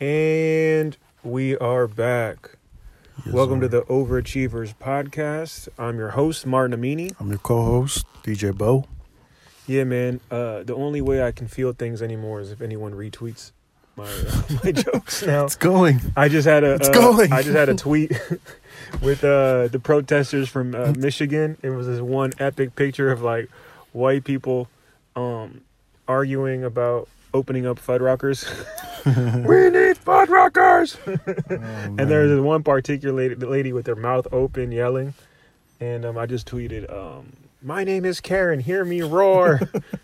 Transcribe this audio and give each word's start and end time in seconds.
And 0.00 0.96
we 1.22 1.58
are 1.58 1.86
back. 1.86 2.56
Yes, 3.26 3.34
Welcome 3.34 3.58
sir. 3.58 3.62
to 3.62 3.68
the 3.68 3.82
Overachievers 3.82 4.74
podcast. 4.76 5.68
I'm 5.78 5.98
your 5.98 6.10
host, 6.10 6.46
Martin 6.46 6.80
Amini. 6.80 7.14
I'm 7.20 7.28
your 7.28 7.38
co-host, 7.38 8.06
DJ 8.22 8.56
Bo. 8.56 8.86
Yeah, 9.66 9.84
man. 9.84 10.20
Uh, 10.30 10.62
the 10.62 10.74
only 10.74 11.02
way 11.02 11.22
I 11.22 11.32
can 11.32 11.48
feel 11.48 11.74
things 11.74 12.00
anymore 12.00 12.40
is 12.40 12.50
if 12.50 12.62
anyone 12.62 12.94
retweets 12.94 13.52
my 13.94 14.04
uh, 14.04 14.42
my 14.64 14.72
jokes. 14.72 15.22
Now, 15.26 15.44
It's 15.44 15.56
going. 15.56 16.00
I 16.16 16.30
just 16.30 16.48
had 16.48 16.64
a 16.64 16.76
It's 16.76 16.88
uh, 16.88 16.92
going. 16.92 17.30
I 17.30 17.42
just 17.42 17.54
had 17.54 17.68
a 17.68 17.74
tweet 17.76 18.10
with 19.02 19.22
uh, 19.22 19.68
the 19.68 19.80
protesters 19.82 20.48
from 20.48 20.74
uh, 20.74 20.94
Michigan. 20.96 21.58
It 21.62 21.70
was 21.70 21.86
this 21.86 22.00
one 22.00 22.32
epic 22.38 22.74
picture 22.74 23.12
of 23.12 23.20
like 23.20 23.50
white 23.92 24.24
people 24.24 24.68
um, 25.14 25.60
arguing 26.08 26.64
about 26.64 27.06
opening 27.32 27.66
up 27.66 27.78
Fuddruckers. 27.78 28.44
we 29.06 29.70
need 29.70 29.96
Fuddruckers. 29.96 30.96
Oh, 31.50 31.56
And 31.56 31.98
there's 32.10 32.38
one 32.40 32.62
particular 32.62 33.34
lady 33.36 33.72
with 33.72 33.86
her 33.86 33.96
mouth 33.96 34.26
open 34.32 34.70
yelling. 34.72 35.14
And 35.80 36.04
um, 36.04 36.18
I 36.18 36.26
just 36.26 36.46
tweeted, 36.46 36.92
um, 36.92 37.32
My 37.62 37.82
name 37.84 38.04
is 38.04 38.20
Karen, 38.20 38.60
hear 38.60 38.84
me 38.84 39.02
roar. 39.02 39.60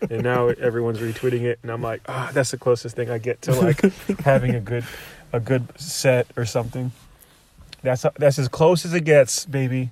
and 0.09 0.23
now 0.23 0.47
everyone's 0.47 0.99
retweeting 0.99 1.41
it. 1.43 1.59
And 1.61 1.71
I'm 1.71 1.81
like, 1.81 2.01
ah, 2.07 2.31
that's 2.33 2.51
the 2.51 2.57
closest 2.57 2.95
thing 2.95 3.09
I 3.09 3.17
get 3.19 3.41
to 3.43 3.53
like 3.53 3.81
having 4.21 4.55
a 4.55 4.59
good 4.59 4.83
a 5.33 5.39
good 5.39 5.67
set 5.79 6.27
or 6.35 6.45
something. 6.45 6.91
That's 7.83 8.05
that's 8.17 8.39
as 8.39 8.47
close 8.47 8.83
as 8.85 8.93
it 8.93 9.01
gets, 9.05 9.45
baby, 9.45 9.91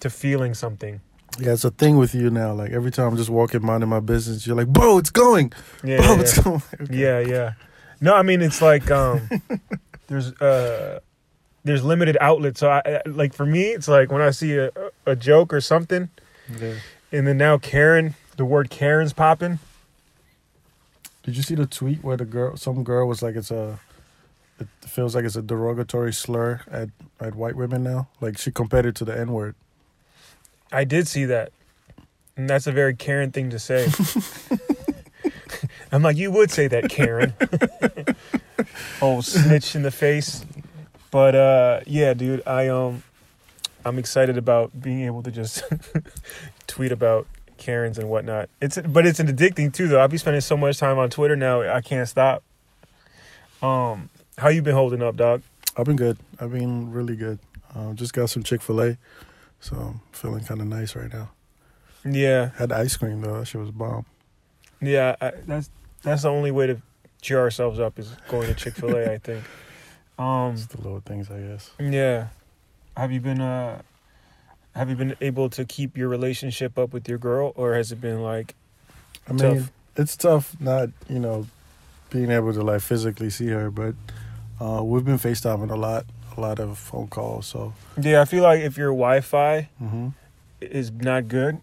to 0.00 0.10
feeling 0.10 0.54
something. 0.54 1.00
Yeah, 1.38 1.52
it's 1.52 1.64
a 1.64 1.70
thing 1.70 1.96
with 1.96 2.14
you 2.14 2.30
now. 2.30 2.52
Like 2.52 2.70
every 2.72 2.90
time 2.90 3.08
I'm 3.08 3.16
just 3.16 3.30
walking 3.30 3.64
minding 3.64 3.88
my 3.88 4.00
business, 4.00 4.46
you're 4.46 4.56
like, 4.56 4.68
"Bo, 4.68 4.98
it's 4.98 5.10
going. 5.10 5.52
Yeah, 5.84 5.98
Bo, 5.98 6.02
yeah, 6.14 6.20
it's 6.20 6.36
yeah. 6.36 6.42
going." 6.44 6.62
Okay. 6.82 6.96
yeah, 6.96 7.18
yeah. 7.20 7.52
No, 8.00 8.14
I 8.14 8.22
mean 8.22 8.42
it's 8.42 8.60
like 8.60 8.90
um, 8.90 9.28
there's 10.08 10.32
uh, 10.40 11.00
there's 11.64 11.84
limited 11.84 12.16
outlets. 12.20 12.60
So 12.60 12.68
I 12.68 12.82
I- 12.84 13.02
like 13.08 13.32
for 13.34 13.46
me, 13.46 13.62
it's 13.72 13.88
like 13.88 14.10
when 14.10 14.20
I 14.22 14.30
see 14.30 14.56
a 14.56 14.70
a 15.06 15.14
joke 15.16 15.52
or 15.54 15.60
something, 15.60 16.08
Yeah. 16.60 16.74
and 17.12 17.26
then 17.26 17.38
now 17.38 17.58
Karen, 17.58 18.14
the 18.36 18.44
word 18.44 18.70
Karen's 18.70 19.12
popping. 19.12 19.58
Did 21.22 21.36
you 21.36 21.42
see 21.42 21.54
the 21.54 21.66
tweet 21.66 22.02
where 22.02 22.16
the 22.16 22.24
girl, 22.24 22.56
some 22.56 22.82
girl 22.82 23.06
was 23.06 23.22
like, 23.22 23.36
"It's 23.36 23.52
a, 23.52 23.78
it 24.58 24.66
feels 24.80 25.14
like 25.14 25.24
it's 25.24 25.36
a 25.36 25.42
derogatory 25.42 26.12
slur 26.12 26.60
at 26.70 26.88
at 27.20 27.34
white 27.36 27.54
women 27.54 27.84
now." 27.84 28.08
Like 28.20 28.38
she 28.38 28.50
compared 28.50 28.86
it 28.86 28.96
to 28.96 29.04
the 29.04 29.16
N 29.16 29.32
word. 29.32 29.54
I 30.72 30.84
did 30.84 31.06
see 31.06 31.26
that, 31.26 31.52
and 32.36 32.48
that's 32.48 32.66
a 32.66 32.72
very 32.72 32.94
Karen 32.94 33.30
thing 33.30 33.50
to 33.50 33.58
say. 33.58 33.88
I'm 35.92 36.02
like, 36.02 36.16
you 36.16 36.30
would 36.30 36.50
say 36.50 36.68
that, 36.68 36.88
Karen. 36.88 37.34
oh, 39.02 39.20
snitch 39.20 39.76
in 39.76 39.82
the 39.82 39.90
face. 39.90 40.44
But 41.10 41.34
uh, 41.34 41.80
yeah, 41.86 42.14
dude, 42.14 42.42
I 42.46 42.68
um, 42.68 43.02
I'm 43.84 43.98
excited 43.98 44.38
about 44.38 44.80
being 44.80 45.02
able 45.02 45.22
to 45.22 45.30
just 45.30 45.62
tweet 46.66 46.92
about 46.92 47.26
Karens 47.58 47.98
and 47.98 48.08
whatnot. 48.08 48.48
It's 48.60 48.78
but 48.78 49.06
it's 49.06 49.20
an 49.20 49.28
addicting 49.28 49.72
too, 49.72 49.88
though. 49.88 50.00
I'll 50.00 50.08
be 50.08 50.16
spending 50.16 50.40
so 50.40 50.56
much 50.56 50.78
time 50.78 50.98
on 50.98 51.10
Twitter 51.10 51.36
now, 51.36 51.62
I 51.62 51.82
can't 51.82 52.08
stop. 52.08 52.42
Um, 53.60 54.08
how 54.38 54.48
you 54.48 54.62
been 54.62 54.74
holding 54.74 55.02
up, 55.02 55.16
dog? 55.16 55.42
I've 55.76 55.86
been 55.86 55.96
good. 55.96 56.16
I've 56.40 56.52
been 56.52 56.90
really 56.90 57.16
good. 57.16 57.38
Um, 57.74 57.94
just 57.94 58.12
got 58.12 58.30
some 58.30 58.42
Chick 58.42 58.62
Fil 58.62 58.82
A, 58.82 58.96
so 59.62 59.76
I'm 59.76 60.00
feeling 60.12 60.44
kind 60.44 60.60
of 60.60 60.66
nice 60.66 60.94
right 60.94 61.10
now. 61.10 61.30
Yeah, 62.04 62.50
Had 62.56 62.72
ice 62.72 62.96
cream 62.96 63.22
though. 63.22 63.38
That 63.38 63.46
shit 63.46 63.60
was 63.60 63.70
bomb. 63.70 64.04
Yeah, 64.80 65.16
I, 65.20 65.32
that's 65.46 65.70
that's 66.02 66.22
the 66.22 66.28
only 66.28 66.50
way 66.50 66.66
to 66.66 66.82
cheer 67.22 67.38
ourselves 67.40 67.78
up 67.78 67.98
is 67.98 68.10
going 68.28 68.48
to 68.48 68.54
Chick 68.54 68.74
Fil 68.74 68.94
A. 68.96 69.12
I 69.14 69.18
think. 69.18 69.42
Um. 70.18 70.52
It's 70.52 70.66
the 70.66 70.76
little 70.76 71.00
things, 71.00 71.30
I 71.30 71.40
guess. 71.40 71.70
Yeah. 71.80 72.28
Have 72.98 73.10
you 73.10 73.20
been 73.20 73.40
uh? 73.40 73.80
Have 74.74 74.90
you 74.90 74.94
been 74.94 75.16
able 75.22 75.48
to 75.50 75.64
keep 75.64 75.96
your 75.96 76.08
relationship 76.08 76.78
up 76.78 76.92
with 76.92 77.08
your 77.08 77.16
girl, 77.16 77.52
or 77.56 77.74
has 77.74 77.92
it 77.92 78.00
been 78.00 78.22
like 78.22 78.54
I 79.26 79.32
mean, 79.32 79.56
tough? 79.56 79.72
it's 79.96 80.16
tough 80.16 80.54
not, 80.60 80.90
you 81.08 81.18
know, 81.18 81.46
being 82.10 82.30
able 82.30 82.52
to 82.52 82.62
like 82.62 82.82
physically 82.82 83.30
see 83.30 83.48
her, 83.48 83.70
but 83.70 83.94
uh, 84.60 84.82
we've 84.84 85.04
been 85.04 85.18
FaceTiming 85.18 85.70
a 85.70 85.76
lot, 85.76 86.04
a 86.36 86.40
lot 86.40 86.58
of 86.58 86.78
phone 86.78 87.08
calls. 87.08 87.46
So, 87.46 87.72
Yeah, 88.00 88.20
I 88.20 88.24
feel 88.24 88.42
like 88.42 88.60
if 88.60 88.76
your 88.76 88.90
Wi-Fi 88.92 89.68
hmm 89.78 90.08
is 90.60 90.90
not 90.92 91.26
good, 91.28 91.58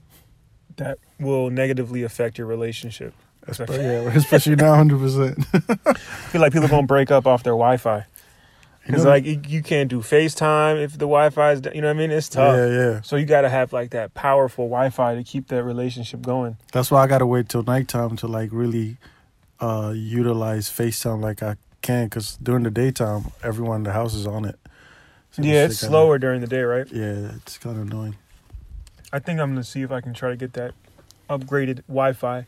that 0.77 0.97
will 1.19 1.49
negatively 1.49 2.03
affect 2.03 2.37
your 2.37 2.47
relationship. 2.47 3.13
especially, 3.47 3.83
yeah, 3.85 4.11
especially 4.13 4.55
now, 4.55 4.75
hundred 4.75 4.99
percent. 4.99 5.37
I 5.87 5.93
feel 6.31 6.41
like 6.41 6.51
people 6.53 6.67
gonna 6.67 6.85
break 6.87 7.09
up 7.09 7.25
off 7.25 7.43
their 7.43 7.53
Wi-Fi 7.53 7.97
You 7.99 8.05
because 8.85 9.03
know- 9.05 9.09
like 9.11 9.25
you 9.49 9.61
can't 9.63 9.89
do 9.89 10.01
FaceTime 10.01 10.83
if 10.83 10.91
the 10.93 11.07
Wi-Fi 11.07 11.51
is, 11.53 11.61
you 11.73 11.81
know 11.81 11.87
what 11.87 11.95
I 11.95 11.99
mean? 11.99 12.11
It's 12.11 12.27
tough. 12.29 12.57
Yeah, 12.57 12.67
yeah. 12.67 13.01
So 13.01 13.15
you 13.15 13.25
got 13.25 13.41
to 13.41 13.49
have 13.49 13.71
like 13.71 13.91
that 13.91 14.13
powerful 14.13 14.65
Wi-Fi 14.67 15.15
to 15.15 15.23
keep 15.23 15.47
that 15.47 15.63
relationship 15.63 16.21
going. 16.21 16.57
That's 16.73 16.91
why 16.91 17.01
I 17.03 17.07
gotta 17.07 17.25
wait 17.25 17.47
till 17.49 17.63
nighttime 17.63 18.17
to 18.17 18.27
like 18.27 18.49
really 18.51 18.97
uh, 19.61 19.93
utilize 19.95 20.69
FaceTime 20.69 21.21
like 21.21 21.41
I 21.41 21.55
can, 21.81 22.05
because 22.07 22.37
during 22.43 22.63
the 22.63 22.71
daytime, 22.71 23.31
everyone 23.43 23.77
in 23.77 23.83
the 23.83 23.93
house 23.93 24.13
is 24.13 24.27
on 24.27 24.43
it. 24.45 24.58
Yeah, 25.43 25.65
it's 25.65 25.79
kinda- 25.81 25.91
slower 25.91 26.17
during 26.19 26.41
the 26.41 26.47
day, 26.47 26.61
right? 26.61 26.87
Yeah, 26.91 27.31
it's 27.35 27.57
kind 27.57 27.77
of 27.77 27.83
annoying. 27.91 28.15
I 29.11 29.19
think 29.19 29.39
I'm 29.39 29.49
gonna 29.51 29.63
see 29.63 29.81
if 29.81 29.91
I 29.91 30.01
can 30.01 30.13
try 30.13 30.29
to 30.29 30.35
get 30.35 30.53
that 30.53 30.73
upgraded 31.29 31.81
Wi-Fi, 31.87 32.45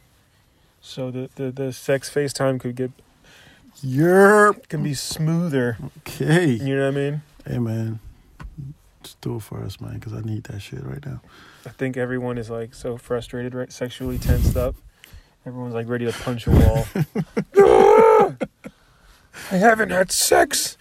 so 0.82 1.10
the 1.12 1.30
the, 1.36 1.52
the 1.52 1.74
sex 1.74 2.10
FaceTime 2.10 2.60
could 2.60 2.76
get 2.76 2.92
You're 3.82 4.54
can 4.54 4.84
be 4.84 4.94
smoother. 4.94 5.78
okay. 6.00 6.46
You 6.52 6.76
know 6.76 6.86
what 6.86 6.98
I 6.98 6.98
mean? 6.98 7.22
Hey 7.48 7.58
man, 7.60 8.00
just 9.04 9.20
do 9.22 9.38
it 9.38 9.42
for 9.42 9.64
us, 9.64 9.82
man, 9.82 9.96
because 9.96 10.14
I 10.14 10.22
need 10.22 10.44
that 10.46 10.60
shit 10.62 10.84
right 10.86 11.04
now. 11.06 11.22
I 11.66 11.70
think 11.70 11.98
everyone 11.98 12.38
is 12.38 12.50
like 12.50 12.74
so 12.76 12.98
frustrated, 12.98 13.54
right? 13.56 13.72
Sexually 13.72 14.18
tensed 14.20 14.56
up. 14.58 14.76
Everyone's 15.46 15.74
like 15.74 15.88
ready 15.90 16.06
to 16.06 16.12
punch 16.12 16.46
a 16.48 16.52
wall. 16.52 16.86
I 19.52 19.56
haven't 19.58 19.90
had 19.90 20.12
sex 20.12 20.78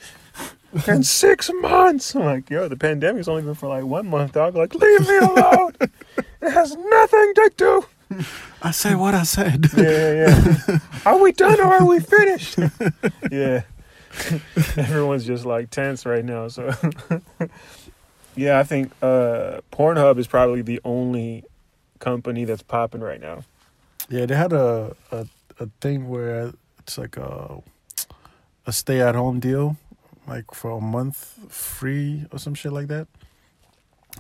in 0.87 1.03
six 1.05 1.51
months. 1.61 2.15
I'm 2.15 2.25
like, 2.25 2.51
yo, 2.51 2.69
the 2.69 2.77
pandemic's 2.77 3.29
only 3.29 3.43
been 3.43 3.55
for 3.55 3.69
like 3.69 3.85
one 3.85 4.09
month, 4.09 4.33
dog. 4.33 4.57
Like, 4.57 4.75
leave 4.75 5.01
me 5.01 5.17
alone. 5.19 5.73
it 5.81 6.51
has 6.51 6.77
nothing 6.77 7.35
to 7.35 7.53
do. 7.57 7.85
I 8.63 8.73
say 8.73 8.95
what 8.95 9.15
I 9.15 9.23
said. 9.23 9.67
Yeah, 9.77 10.13
yeah, 10.13 10.63
yeah. 10.69 10.79
Are 11.07 11.19
we 11.19 11.33
done 11.33 11.61
or 11.61 11.75
are 11.75 11.87
we 11.87 12.01
finished? 12.01 12.59
yeah. 13.31 13.63
Everyone's 14.77 15.25
just 15.25 15.45
like 15.45 15.71
tense 15.71 16.05
right 16.05 16.25
now. 16.25 16.49
So, 16.49 16.73
yeah, 18.35 18.59
I 18.59 18.65
think 18.65 18.91
uh, 19.01 19.61
Pornhub 19.73 20.19
is 20.19 20.27
probably 20.27 20.63
the 20.63 20.81
only 20.85 21.45
company 22.01 22.45
that's 22.45 22.63
popping 22.63 23.01
right 23.01 23.21
now. 23.21 23.45
Yeah, 24.09 24.27
they 24.27 24.35
had 24.35 24.53
a, 24.53 24.97
a 25.13 25.27
a 25.61 25.69
thing 25.81 26.09
where 26.09 26.53
it's 26.81 26.99
like 26.99 27.17
a 27.17 27.63
a 28.67 28.73
stay 28.73 29.01
at 29.01 29.15
home 29.15 29.39
deal, 29.39 29.77
like 30.31 30.55
for 30.55 30.71
a 30.71 30.81
month 30.81 31.39
free 31.53 32.25
or 32.33 32.39
some 32.39 32.55
shit 32.55 32.73
like 32.73 32.87
that. 32.89 33.09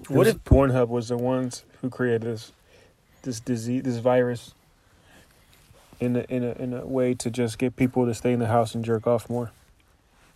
It 0.02 0.10
What 0.10 0.18
was- 0.26 0.28
if 0.28 0.44
Pornhub 0.44 0.88
was 0.88 1.08
the 1.08 1.16
ones 1.16 1.64
who 1.80 1.88
created 1.88 2.22
this 2.22 2.52
this 3.22 3.38
disease, 3.40 3.82
this 3.84 3.98
virus, 3.98 4.54
in 6.00 6.16
a 6.16 6.24
in 6.28 6.42
a 6.44 6.52
in 6.52 6.74
a 6.74 6.84
way 6.86 7.14
to 7.14 7.30
just 7.30 7.58
get 7.58 7.76
people 7.76 8.06
to 8.06 8.14
stay 8.14 8.32
in 8.32 8.38
the 8.40 8.46
house 8.46 8.74
and 8.74 8.84
jerk 8.84 9.06
off 9.06 9.28
more? 9.30 9.50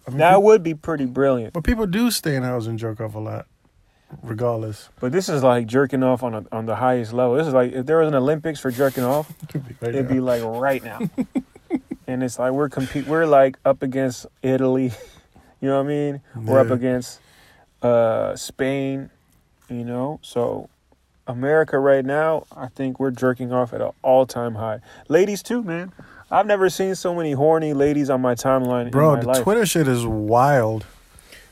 I 0.07 0.11
mean, 0.11 0.19
That 0.19 0.35
peop- 0.35 0.43
would 0.43 0.63
be 0.63 0.75
pretty 0.75 1.07
brilliant. 1.07 1.55
but 1.55 1.65
people 1.65 1.87
do 1.87 2.11
stay 2.11 2.37
in 2.37 2.43
the 2.43 2.49
house 2.49 2.67
and 2.67 2.79
jerk 2.79 3.01
off 3.01 3.15
a 3.15 3.19
lot, 3.19 3.47
regardless. 4.23 4.91
But 5.01 5.13
this 5.13 5.29
is 5.31 5.43
like 5.43 5.67
jerking 5.67 6.03
off 6.03 6.23
on 6.23 6.35
a, 6.35 6.45
on 6.53 6.67
the 6.67 6.77
highest 6.77 7.15
level. 7.15 7.37
This 7.37 7.47
is 7.47 7.55
like 7.55 7.73
if 7.73 7.87
there 7.87 7.99
was 7.99 8.09
an 8.09 8.15
Olympics 8.15 8.61
for 8.61 8.71
jerking 8.71 9.03
off, 9.05 9.31
It 9.43 9.49
could 9.49 9.67
be 9.69 9.75
right 9.81 9.95
it'd 9.95 10.09
be 10.09 10.21
like 10.21 10.43
right 10.45 10.85
now. 10.85 11.01
and 12.07 12.23
it's 12.23 12.39
like 12.39 12.53
we're 12.53 12.69
compete 12.69 13.07
we're 13.07 13.25
like 13.27 13.57
up 13.65 13.83
against 13.83 14.27
Italy. 14.43 14.93
You 15.65 15.71
know 15.71 15.83
what 15.83 15.87
I 15.87 15.89
mean? 15.89 16.21
We're 16.37 16.61
up 16.61 16.71
against 16.71 17.21
uh 17.81 18.37
Spain, 18.37 19.09
you 19.71 19.83
know? 19.83 20.21
So 20.21 20.69
America 21.27 21.79
right 21.79 22.05
now, 22.05 22.45
I 22.55 22.67
think 22.67 23.01
we're 23.01 23.11
jerking 23.11 23.51
off 23.51 23.73
at 23.73 23.81
an 23.81 23.93
all-time 24.03 24.57
high. 24.57 24.81
Ladies 25.09 25.43
too, 25.43 25.63
man. 25.63 25.91
I've 26.31 26.45
never 26.45 26.69
seen 26.69 26.95
so 26.97 27.15
many 27.15 27.33
horny 27.33 27.73
ladies 27.73 28.11
on 28.11 28.21
my 28.21 28.35
timeline 28.35 28.91
Bro, 28.91 29.09
in 29.09 29.15
my 29.15 29.21
the 29.23 29.29
life. 29.29 29.43
Twitter 29.43 29.65
shit 29.65 29.89
is 29.89 30.05
wild. 30.05 30.85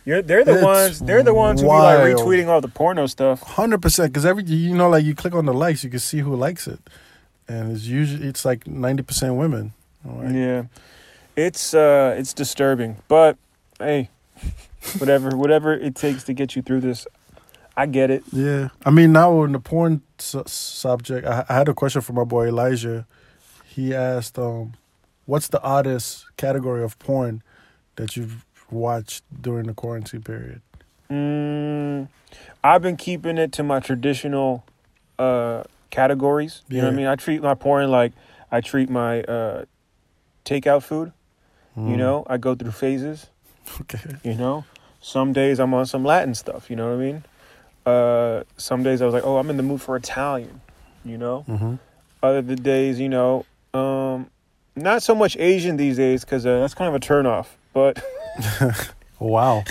You're, 0.04 0.20
they're 0.20 0.44
the 0.44 0.56
It's 0.56 0.62
ones. 0.62 1.00
They're 1.00 1.22
the 1.22 1.32
ones 1.32 1.62
who 1.62 1.68
be 1.68 1.72
like 1.72 2.00
retweeting 2.00 2.48
all 2.48 2.60
the 2.60 2.68
porno 2.68 3.06
stuff. 3.06 3.40
Hundred 3.40 3.80
percent, 3.80 4.12
because 4.12 4.26
every 4.26 4.44
you 4.44 4.74
know, 4.74 4.90
like 4.90 5.06
you 5.06 5.14
click 5.14 5.34
on 5.34 5.46
the 5.46 5.54
likes, 5.54 5.84
you 5.84 5.88
can 5.88 6.00
see 6.00 6.18
who 6.18 6.36
likes 6.36 6.66
it, 6.66 6.80
and 7.48 7.72
it's 7.72 7.86
usually 7.86 8.28
it's 8.28 8.44
like 8.44 8.66
ninety 8.66 9.02
percent 9.02 9.36
women. 9.36 9.72
All 10.06 10.22
right? 10.22 10.34
Yeah, 10.34 10.64
it's 11.34 11.72
uh, 11.72 12.14
it's 12.18 12.34
disturbing, 12.34 12.98
but 13.08 13.38
hey, 13.82 14.08
whatever, 14.98 15.36
whatever 15.36 15.72
it 15.74 15.94
takes 15.94 16.24
to 16.24 16.32
get 16.32 16.56
you 16.56 16.62
through 16.62 16.80
this, 16.80 17.06
I 17.76 17.86
get 17.86 18.10
it. 18.10 18.24
Yeah, 18.32 18.68
I 18.84 18.90
mean 18.90 19.12
now 19.12 19.32
on 19.38 19.52
the 19.52 19.60
porn 19.60 20.02
su- 20.18 20.42
subject, 20.46 21.26
I, 21.26 21.44
I 21.48 21.54
had 21.54 21.68
a 21.68 21.74
question 21.74 22.00
for 22.02 22.12
my 22.12 22.24
boy 22.24 22.48
Elijah. 22.48 23.06
He 23.66 23.94
asked, 23.94 24.38
um, 24.38 24.74
"What's 25.26 25.48
the 25.48 25.62
oddest 25.62 26.26
category 26.36 26.82
of 26.84 26.98
porn 26.98 27.42
that 27.96 28.16
you've 28.16 28.44
watched 28.70 29.24
during 29.40 29.66
the 29.66 29.74
quarantine 29.74 30.22
period? 30.22 30.60
Mm, 31.10 32.08
I've 32.64 32.82
been 32.82 32.96
keeping 32.96 33.38
it 33.38 33.52
to 33.52 33.62
my 33.62 33.80
traditional 33.80 34.64
uh, 35.18 35.62
categories. 35.90 36.62
You 36.68 36.78
know 36.78 36.84
what 36.88 36.92
I 36.92 36.96
mean? 36.96 37.06
I 37.06 37.16
treat 37.16 37.42
my 37.42 37.54
porn 37.54 37.90
like 37.90 38.12
I 38.50 38.60
treat 38.60 38.90
my 38.90 39.22
uh, 39.22 39.64
takeout 40.44 40.82
food. 40.82 41.12
You 41.74 41.82
Mm. 41.82 41.96
know, 41.96 42.26
I 42.26 42.36
go 42.36 42.54
through 42.54 42.72
phases. 42.72 43.28
Okay. 43.82 44.16
You 44.24 44.34
know, 44.34 44.64
some 45.00 45.32
days 45.32 45.58
I'm 45.60 45.72
on 45.74 45.86
some 45.86 46.04
Latin 46.04 46.34
stuff. 46.34 46.68
You 46.70 46.76
know 46.76 46.88
what 46.88 47.00
I 47.00 47.04
mean? 47.04 47.24
Uh, 47.86 48.44
some 48.56 48.82
days 48.82 49.00
I 49.02 49.06
was 49.06 49.14
like, 49.14 49.24
oh, 49.24 49.38
I'm 49.38 49.50
in 49.50 49.56
the 49.56 49.62
mood 49.62 49.80
for 49.82 49.96
Italian. 49.96 50.60
You 51.04 51.18
know, 51.18 51.44
Mm-hmm. 51.48 51.74
other 52.22 52.42
the 52.42 52.54
days, 52.56 53.00
you 53.00 53.08
know, 53.08 53.44
um, 53.74 54.28
not 54.76 55.02
so 55.02 55.14
much 55.14 55.36
Asian 55.38 55.76
these 55.76 55.96
days 55.96 56.24
because 56.24 56.46
uh, 56.46 56.60
that's 56.60 56.74
kind 56.74 56.88
of 56.88 56.94
a 56.94 57.00
turnoff. 57.00 57.46
But 57.72 58.02
Wow. 59.18 59.64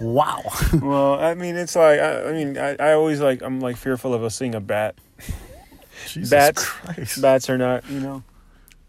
wow. 0.00 0.42
well, 0.82 1.14
I 1.20 1.34
mean, 1.34 1.56
it's 1.56 1.74
like 1.76 2.00
I, 2.00 2.28
I 2.28 2.32
mean, 2.32 2.58
I, 2.58 2.76
I 2.80 2.92
always 2.92 3.20
like 3.20 3.42
I'm 3.42 3.60
like 3.60 3.76
fearful 3.76 4.12
of 4.14 4.22
us 4.24 4.34
seeing 4.36 4.54
a 4.54 4.60
bat. 4.60 4.94
Jesus 6.06 6.30
Bats. 6.30 6.64
Christ. 6.64 7.20
Bats 7.22 7.50
are 7.50 7.58
not, 7.58 7.88
you 7.90 8.00
know. 8.00 8.22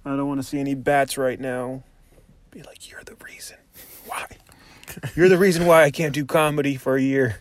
I 0.05 0.15
don't 0.15 0.27
want 0.27 0.39
to 0.41 0.47
see 0.47 0.59
any 0.59 0.75
bats 0.75 1.17
right 1.17 1.39
now. 1.39 1.83
Be 2.51 2.61
like, 2.63 2.89
you're 2.89 3.03
the 3.03 3.15
reason 3.23 3.57
why. 4.09 4.25
You're 5.15 5.29
the 5.29 5.37
reason 5.37 5.65
why 5.65 5.83
I 5.83 5.91
can't 5.91 6.13
do 6.13 6.25
comedy 6.25 6.75
for 6.75 6.95
a 6.97 7.01
year. 7.01 7.37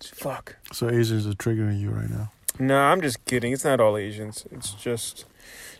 Fuck. 0.00 0.56
So 0.72 0.88
Asians 0.88 1.26
are 1.26 1.32
triggering 1.34 1.80
you 1.80 1.90
right 1.90 2.08
now. 2.08 2.30
No, 2.58 2.78
I'm 2.78 3.00
just 3.00 3.24
kidding. 3.24 3.52
It's 3.52 3.64
not 3.64 3.80
all 3.80 3.96
Asians. 3.96 4.46
It's 4.50 4.72
just, 4.74 5.24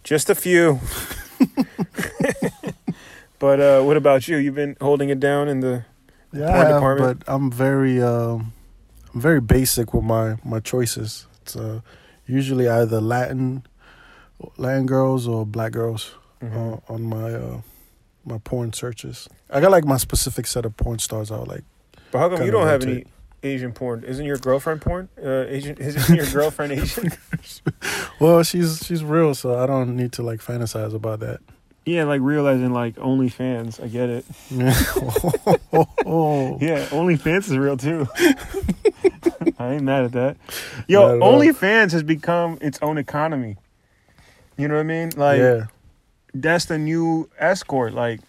just 0.03 0.31
a 0.31 0.35
few. 0.35 0.81
but 3.39 3.61
uh, 3.61 3.83
what 3.83 3.97
about 3.97 4.29
you? 4.29 4.37
You've 4.37 4.55
been 4.55 4.77
holding 4.81 5.09
it 5.09 5.21
down 5.21 5.49
in 5.49 5.61
the. 5.61 5.85
Yeah, 6.33 6.47
Porn 6.47 6.67
have, 6.67 6.75
department? 6.77 7.23
but 7.27 7.33
I'm 7.35 7.51
very 7.51 8.03
um 8.03 8.53
I'm 9.15 9.21
very 9.21 9.41
basic 9.41 9.93
with 9.93 10.05
my 10.05 10.37
my 10.45 10.61
choices. 10.61 11.27
It's 11.43 11.57
uh 11.57 11.81
usually 12.27 12.69
either 12.69 13.01
Latin 13.03 13.67
Latin 14.57 14.87
girls 14.87 15.29
or 15.29 15.45
black 15.45 15.73
girls 15.73 16.15
Mhm. 16.43 16.57
uh, 16.89 16.93
on 16.93 17.03
my 17.03 17.35
uh 17.35 17.61
my 18.25 18.39
porn 18.39 18.73
searches. 18.73 19.29
I 19.51 19.61
got 19.61 19.71
like 19.71 19.85
my 19.85 19.97
specific 19.97 20.47
set 20.47 20.65
of 20.65 20.77
porn 20.77 20.99
stars 20.99 21.31
I 21.31 21.39
would 21.39 21.49
like. 21.49 21.65
But 22.11 22.19
how 22.19 22.29
come 22.29 22.45
you 22.45 22.51
don't 22.51 22.67
have 22.67 22.83
any. 22.83 23.05
Asian 23.45 23.73
porn? 23.73 24.05
Isn't 24.05 24.25
your 24.25 24.37
girlfriend 24.39 24.81
porn? 24.83 25.09
Uh, 25.21 25.45
Asian? 25.49 25.77
Isn't 25.81 26.15
your 26.17 26.27
girlfriend 26.27 26.73
Asian? 26.75 27.11
Well, 28.21 28.45
she's 28.45 28.85
she's 28.87 29.03
real, 29.03 29.35
so 29.35 29.59
I 29.61 29.67
don't 29.67 29.97
need 29.97 30.13
to 30.13 30.23
like 30.23 30.39
fantasize 30.41 30.95
about 30.95 31.19
that. 31.21 31.41
yeah, 31.85 32.05
like 32.05 32.21
realizing 32.21 32.73
like 32.73 32.95
OnlyFans. 32.95 33.83
I 33.83 33.89
get 33.89 34.09
it. 34.09 34.25
Yeah, 35.73 36.87
OnlyFans 36.91 37.51
is 37.51 37.57
real 37.59 37.77
too. 37.77 38.07
I 39.59 39.75
ain't 39.75 39.83
mad 39.83 40.05
at 40.05 40.13
that. 40.13 40.37
Yo, 40.87 41.17
at 41.17 41.21
all. 41.23 41.41
OnlyFans 41.41 41.91
has 41.93 42.03
become 42.05 42.59
its 42.61 42.79
own 42.83 42.99
economy. 42.99 43.57
You 44.57 44.69
know 44.69 44.75
what 44.75 44.81
I 44.81 44.85
mean? 44.85 45.11
Like 45.17 45.39
yeah. 45.41 45.67
That's 46.35 46.67
the 46.67 46.79
new 46.79 47.29
escort. 47.39 47.93
Like 47.95 48.21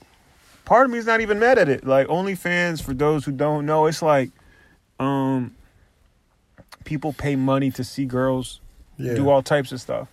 part 0.65 0.85
of 0.85 0.91
me 0.91 0.97
is 0.97 1.05
not 1.05 1.21
even 1.21 1.39
mad 1.39 1.57
at 1.57 1.69
it. 1.69 1.85
Like 1.85 2.07
OnlyFans, 2.07 2.81
for 2.83 2.93
those 2.93 3.25
who 3.25 3.31
don't 3.31 3.65
know, 3.65 3.85
it's 3.85 4.01
like 4.01 4.31
um 4.99 5.55
people 6.83 7.13
pay 7.13 7.35
money 7.35 7.71
to 7.71 7.83
see 7.83 8.05
girls 8.05 8.59
Yeah. 8.97 9.13
do 9.15 9.29
all 9.29 9.41
types 9.41 9.71
of 9.71 9.79
stuff. 9.81 10.07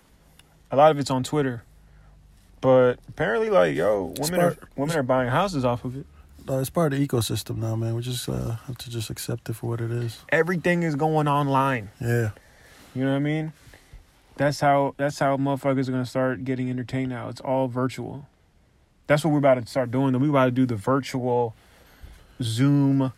A 0.71 0.75
lot 0.75 0.91
of 0.91 0.99
it's 0.99 1.11
on 1.11 1.23
Twitter. 1.23 1.63
But 2.61 2.99
apparently 3.09 3.49
like, 3.49 3.75
yo, 3.75 4.13
women 4.19 4.39
are 4.39 4.55
women 4.75 4.95
are 4.97 5.03
buying 5.03 5.29
houses 5.29 5.65
off 5.65 5.83
of 5.85 5.97
it. 5.97 6.05
It's 6.47 6.69
part 6.69 6.91
of 6.91 6.99
the 6.99 7.07
ecosystem 7.07 7.57
now, 7.57 7.75
man. 7.75 7.95
We 7.95 8.01
just 8.01 8.27
uh, 8.27 8.55
have 8.67 8.77
to 8.79 8.89
just 8.89 9.09
accept 9.09 9.47
it 9.49 9.53
for 9.53 9.69
what 9.69 9.79
it 9.81 9.91
is. 9.91 10.19
Everything 10.29 10.83
is 10.83 10.95
going 10.95 11.27
online. 11.27 11.91
Yeah. 12.01 12.31
You 12.95 13.05
know 13.05 13.11
what 13.11 13.17
I 13.17 13.19
mean? 13.19 13.53
That's 14.41 14.59
how 14.59 14.95
that's 14.97 15.19
how 15.19 15.37
motherfuckers 15.37 15.87
are 15.87 15.91
gonna 15.91 16.03
start 16.03 16.43
getting 16.43 16.67
entertained 16.67 17.09
now. 17.09 17.29
It's 17.29 17.41
all 17.41 17.67
virtual. 17.67 18.25
That's 19.05 19.23
what 19.23 19.29
we're 19.29 19.37
about 19.37 19.63
to 19.63 19.67
start 19.67 19.91
doing. 19.91 20.19
We're 20.19 20.31
about 20.31 20.45
to 20.45 20.51
do 20.51 20.65
the 20.65 20.75
virtual 20.75 21.53
Zoom 22.41 23.13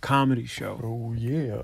comedy 0.00 0.46
show. 0.46 0.80
Oh 0.80 1.14
yeah. 1.14 1.62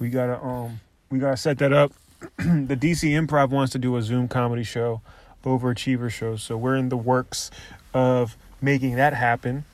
We 0.00 0.10
gotta 0.10 0.42
um 0.42 0.80
we 1.08 1.20
gotta 1.20 1.36
set 1.36 1.58
that 1.58 1.72
up. 1.72 1.92
the 2.36 2.76
DC 2.76 3.10
Improv 3.10 3.50
wants 3.50 3.70
to 3.74 3.78
do 3.78 3.94
a 3.96 4.02
Zoom 4.02 4.26
comedy 4.26 4.64
show, 4.64 5.02
overachiever 5.44 6.10
show. 6.10 6.34
So 6.34 6.56
we're 6.56 6.74
in 6.74 6.88
the 6.88 6.96
works 6.96 7.48
of 7.94 8.36
making 8.60 8.96
that 8.96 9.14
happen. 9.14 9.64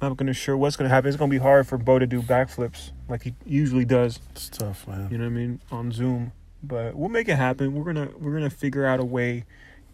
I'm 0.00 0.10
not 0.10 0.16
gonna 0.16 0.32
sure 0.32 0.56
what's 0.56 0.76
gonna 0.76 0.90
happen. 0.90 1.08
It's 1.08 1.18
gonna 1.18 1.28
be 1.28 1.38
hard 1.38 1.66
for 1.66 1.76
Bo 1.76 1.98
to 1.98 2.06
do 2.06 2.22
backflips 2.22 2.92
like 3.08 3.24
he 3.24 3.34
usually 3.44 3.84
does. 3.84 4.20
It's 4.30 4.48
tough, 4.48 4.86
man. 4.86 5.08
You 5.10 5.18
know 5.18 5.24
what 5.24 5.30
I 5.30 5.34
mean? 5.34 5.60
On 5.72 5.90
Zoom. 5.90 6.30
But 6.62 6.94
we'll 6.96 7.08
make 7.08 7.28
it 7.28 7.36
happen. 7.36 7.74
We're 7.74 7.84
gonna 7.84 8.10
we're 8.18 8.32
gonna 8.32 8.50
figure 8.50 8.84
out 8.84 8.98
a 9.00 9.04
way 9.04 9.44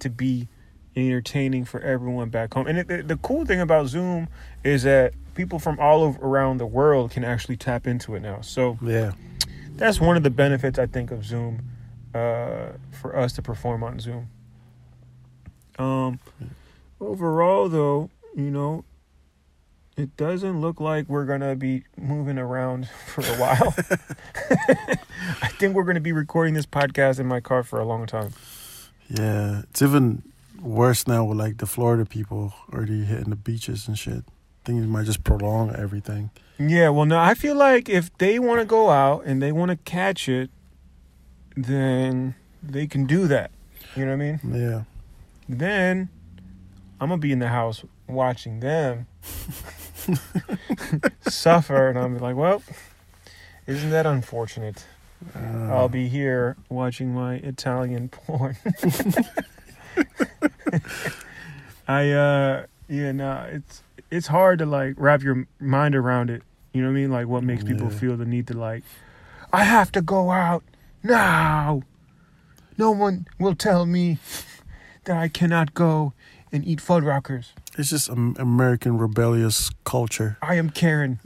to 0.01 0.09
be 0.11 0.49
entertaining 0.97 1.65
for 1.65 1.81
everyone 1.81 2.29
back 2.31 2.55
home. 2.55 2.67
And 2.67 2.79
it, 2.79 2.89
the, 2.89 3.03
the 3.03 3.17
cool 3.17 3.45
thing 3.45 3.61
about 3.61 3.87
Zoom 3.89 4.29
is 4.63 4.85
that 4.85 5.13
people 5.35 5.59
from 5.59 5.79
all 5.81 6.03
over 6.05 6.19
around 6.25 6.59
the 6.59 6.67
world 6.67 7.11
can 7.11 7.25
actually 7.25 7.57
tap 7.57 7.87
into 7.87 8.15
it 8.15 8.21
now. 8.21 8.41
So 8.43 8.79
Yeah. 8.81 9.13
that's 9.77 10.01
one 10.01 10.17
of 10.17 10.23
the 10.23 10.31
benefits 10.31 10.79
I 10.79 10.87
think 10.87 11.11
of 11.11 11.25
Zoom 11.25 11.63
uh, 12.15 12.69
for 12.93 13.17
us 13.17 13.33
to 13.35 13.43
perform 13.43 13.83
on 13.83 13.99
Zoom. 13.99 14.29
Um, 15.79 16.21
overall, 17.01 17.69
though, 17.69 18.09
you 18.37 18.51
know, 18.53 18.85
it 19.97 20.17
doesn't 20.17 20.61
look 20.61 20.81
like 20.81 21.09
we're 21.09 21.25
gonna 21.27 21.57
be 21.57 21.83
moving 21.97 22.39
around 22.39 22.89
for 23.07 23.23
a 23.23 23.35
while. 23.37 23.75
I 25.43 25.49
think 25.49 25.75
we're 25.75 25.85
gonna 25.85 26.01
be 26.01 26.13
recording 26.13 26.55
this 26.55 26.67
podcast 26.67 27.19
in 27.19 27.27
my 27.27 27.41
car 27.41 27.63
for 27.63 27.79
a 27.79 27.85
long 27.85 28.07
time. 28.07 28.33
Yeah. 29.09 29.63
It's 29.71 29.83
even 29.83 30.23
worse 30.61 31.07
now 31.07 31.25
with 31.25 31.39
like 31.39 31.59
the 31.59 31.67
Florida 31.67 32.05
people 32.05 32.55
already 32.73 33.05
hitting 33.05 33.31
the 33.31 33.37
beaches 33.37 33.87
and 33.89 33.99
shit. 33.99 34.25
Things 34.65 34.87
might 34.87 35.05
just 35.05 35.25
prolong 35.25 35.75
everything. 35.75 36.31
Yeah, 36.59 36.89
well, 36.89 37.05
no, 37.05 37.19
I 37.19 37.35
feel 37.35 37.55
like 37.55 37.89
if 37.89 38.17
they 38.19 38.39
want 38.39 38.61
to 38.61 38.65
go 38.65 38.89
out 38.91 39.25
and 39.27 39.43
they 39.43 39.53
want 39.53 39.71
to 39.71 39.77
catch 39.77 40.29
it, 40.29 40.51
then 41.57 42.35
they 42.63 42.87
can 42.87 43.07
do 43.07 43.27
that. 43.27 43.51
You 43.95 44.07
know 44.07 44.17
what 44.17 44.23
I 44.23 44.33
mean? 44.33 44.41
Yeah. 44.45 44.83
Then 45.49 46.09
I'm 47.01 47.09
gonna 47.09 47.21
be 47.21 47.33
in 47.33 47.41
the 47.41 47.49
house 47.49 47.85
watching 48.09 48.61
them 48.61 49.07
suffer, 51.29 51.89
and 51.89 51.99
I'm 51.99 52.19
like, 52.19 52.37
well, 52.37 52.63
isn't 53.67 53.91
that 53.91 54.07
unfortunate? 54.07 54.87
Uh, 55.35 55.73
I'll 55.73 55.89
be 55.89 56.09
here 56.09 56.57
watching 56.69 57.15
my 57.15 57.37
Italian 57.37 58.09
porn. 58.09 58.57
I 61.89 62.11
uh 62.11 62.67
yeah, 62.89 63.13
no, 63.13 63.47
it's 63.51 63.83
it's 64.11 64.27
hard 64.27 64.59
to 64.61 64.67
like 64.67 64.95
wrap 64.97 65.23
your 65.23 65.47
mind 65.61 65.95
around 65.95 66.31
it. 66.31 66.43
You 66.73 66.83
know 66.83 66.89
what 66.89 66.93
I 66.93 67.01
mean? 67.01 67.11
Like 67.11 67.27
what 67.27 67.45
makes 67.45 67.63
people 67.65 67.91
Yeah. 67.91 67.99
feel 67.99 68.17
the 68.17 68.25
need 68.25 68.47
to 68.49 68.55
like 68.55 68.83
I 69.53 69.65
have 69.65 69.93
to 69.93 70.03
go 70.03 70.31
out 70.31 70.65
now. 71.03 71.83
No 72.77 72.91
one 72.91 73.27
will 73.39 73.55
tell 73.55 73.87
me 73.87 74.19
that 75.05 75.17
I 75.17 75.29
cannot 75.29 75.75
go 75.75 76.13
and 76.51 76.65
eat 76.67 76.81
Fuddruckers. 76.81 77.53
It's 77.79 77.91
just 77.91 78.09
am- 78.11 78.35
American 78.39 78.99
rebellious 78.99 79.71
culture. 79.85 80.39
I 80.43 80.55
am 80.57 80.71
Karen. 80.71 81.21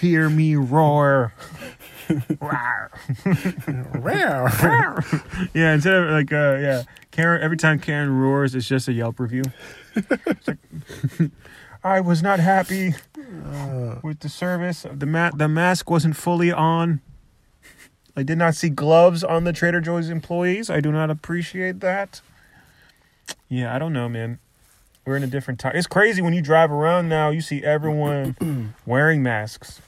Hear 0.00 0.28
me 0.28 0.56
roar. 0.56 1.32
Yeah, 5.54 5.74
instead 5.74 5.94
of 5.94 6.10
like 6.10 6.32
uh 6.32 6.56
yeah, 6.60 6.82
Karen 7.10 7.42
every 7.42 7.56
time 7.56 7.78
Karen 7.78 8.10
roars 8.18 8.54
it's 8.54 8.66
just 8.68 8.88
a 8.88 8.92
Yelp 8.92 9.18
review. 9.20 9.42
Like, 10.46 10.58
I 11.84 12.00
was 12.00 12.22
not 12.22 12.40
happy 12.40 12.94
Uh, 13.16 13.96
with 14.02 14.20
the 14.20 14.28
service. 14.28 14.84
The 14.92 15.06
ma- 15.06 15.30
the 15.30 15.48
mask 15.48 15.88
wasn't 15.90 16.16
fully 16.16 16.52
on. 16.52 17.00
I 18.16 18.22
did 18.22 18.38
not 18.38 18.54
see 18.54 18.68
gloves 18.68 19.22
on 19.24 19.44
the 19.44 19.52
Trader 19.52 19.80
Joe's 19.80 20.10
employees. 20.10 20.68
I 20.68 20.80
do 20.80 20.90
not 20.92 21.10
appreciate 21.10 21.80
that. 21.80 22.20
Yeah, 23.48 23.74
I 23.74 23.78
don't 23.78 23.92
know, 23.92 24.08
man. 24.08 24.38
We're 25.06 25.16
in 25.16 25.22
a 25.22 25.26
different 25.28 25.58
time. 25.60 25.72
It's 25.74 25.86
crazy 25.86 26.20
when 26.20 26.34
you 26.34 26.42
drive 26.42 26.70
around 26.70 27.08
now, 27.08 27.30
you 27.30 27.40
see 27.40 27.64
everyone 27.64 28.74
wearing 28.86 29.22
masks. 29.22 29.80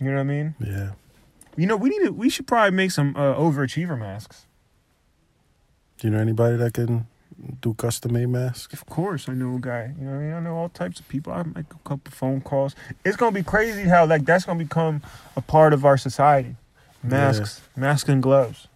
You 0.00 0.06
know 0.10 0.14
what 0.14 0.20
I 0.20 0.24
mean? 0.24 0.54
yeah. 0.60 0.90
You 1.58 1.66
know, 1.66 1.76
we 1.76 1.90
need 1.90 2.04
to 2.04 2.12
we 2.12 2.30
should 2.30 2.46
probably 2.46 2.70
make 2.76 2.92
some 2.92 3.16
uh, 3.16 3.34
overachiever 3.34 3.98
masks. 3.98 4.46
Do 5.98 6.06
you 6.06 6.12
know 6.12 6.20
anybody 6.20 6.56
that 6.56 6.72
can 6.74 7.08
do 7.60 7.74
custom 7.74 8.12
made 8.12 8.26
masks? 8.28 8.72
Of 8.72 8.86
course, 8.86 9.28
I 9.28 9.32
know 9.34 9.56
a 9.56 9.58
guy. 9.58 9.92
You 9.98 10.06
know, 10.06 10.14
I 10.14 10.18
mean, 10.18 10.32
I 10.34 10.38
know 10.38 10.56
all 10.56 10.68
types 10.68 11.00
of 11.00 11.08
people. 11.08 11.32
I 11.32 11.42
make 11.42 11.66
a 11.72 11.88
couple 11.88 12.12
phone 12.12 12.40
calls. 12.42 12.76
It's 13.04 13.16
gonna 13.16 13.32
be 13.32 13.42
crazy 13.42 13.82
how 13.88 14.06
like 14.06 14.24
that's 14.24 14.44
gonna 14.44 14.60
become 14.62 15.02
a 15.34 15.40
part 15.40 15.72
of 15.72 15.84
our 15.84 15.96
society. 15.96 16.54
Masks, 17.02 17.60
masks 17.74 18.08
and 18.08 18.22
gloves. 18.22 18.68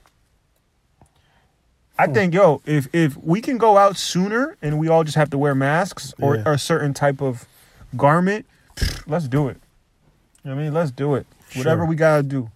I 1.96 2.08
think 2.08 2.34
yo, 2.34 2.62
if 2.66 2.92
if 2.92 3.16
we 3.16 3.40
can 3.40 3.58
go 3.58 3.76
out 3.76 3.96
sooner 3.96 4.56
and 4.60 4.80
we 4.80 4.88
all 4.88 5.04
just 5.04 5.16
have 5.16 5.30
to 5.30 5.38
wear 5.38 5.54
masks 5.54 6.14
or, 6.20 6.34
Yeah. 6.34 6.42
or 6.46 6.54
a 6.54 6.58
certain 6.58 6.94
type 6.94 7.22
of 7.22 7.46
garment, 7.96 8.44
let's 9.06 9.28
do 9.28 9.46
it. 9.46 9.58
You 10.42 10.50
know 10.50 10.56
what 10.56 10.62
I 10.62 10.64
mean, 10.64 10.74
let's 10.74 10.90
do 10.90 11.14
it. 11.14 11.26
Whatever 11.54 11.84
we 11.84 11.94
gotta 11.94 12.24
do. 12.24 12.50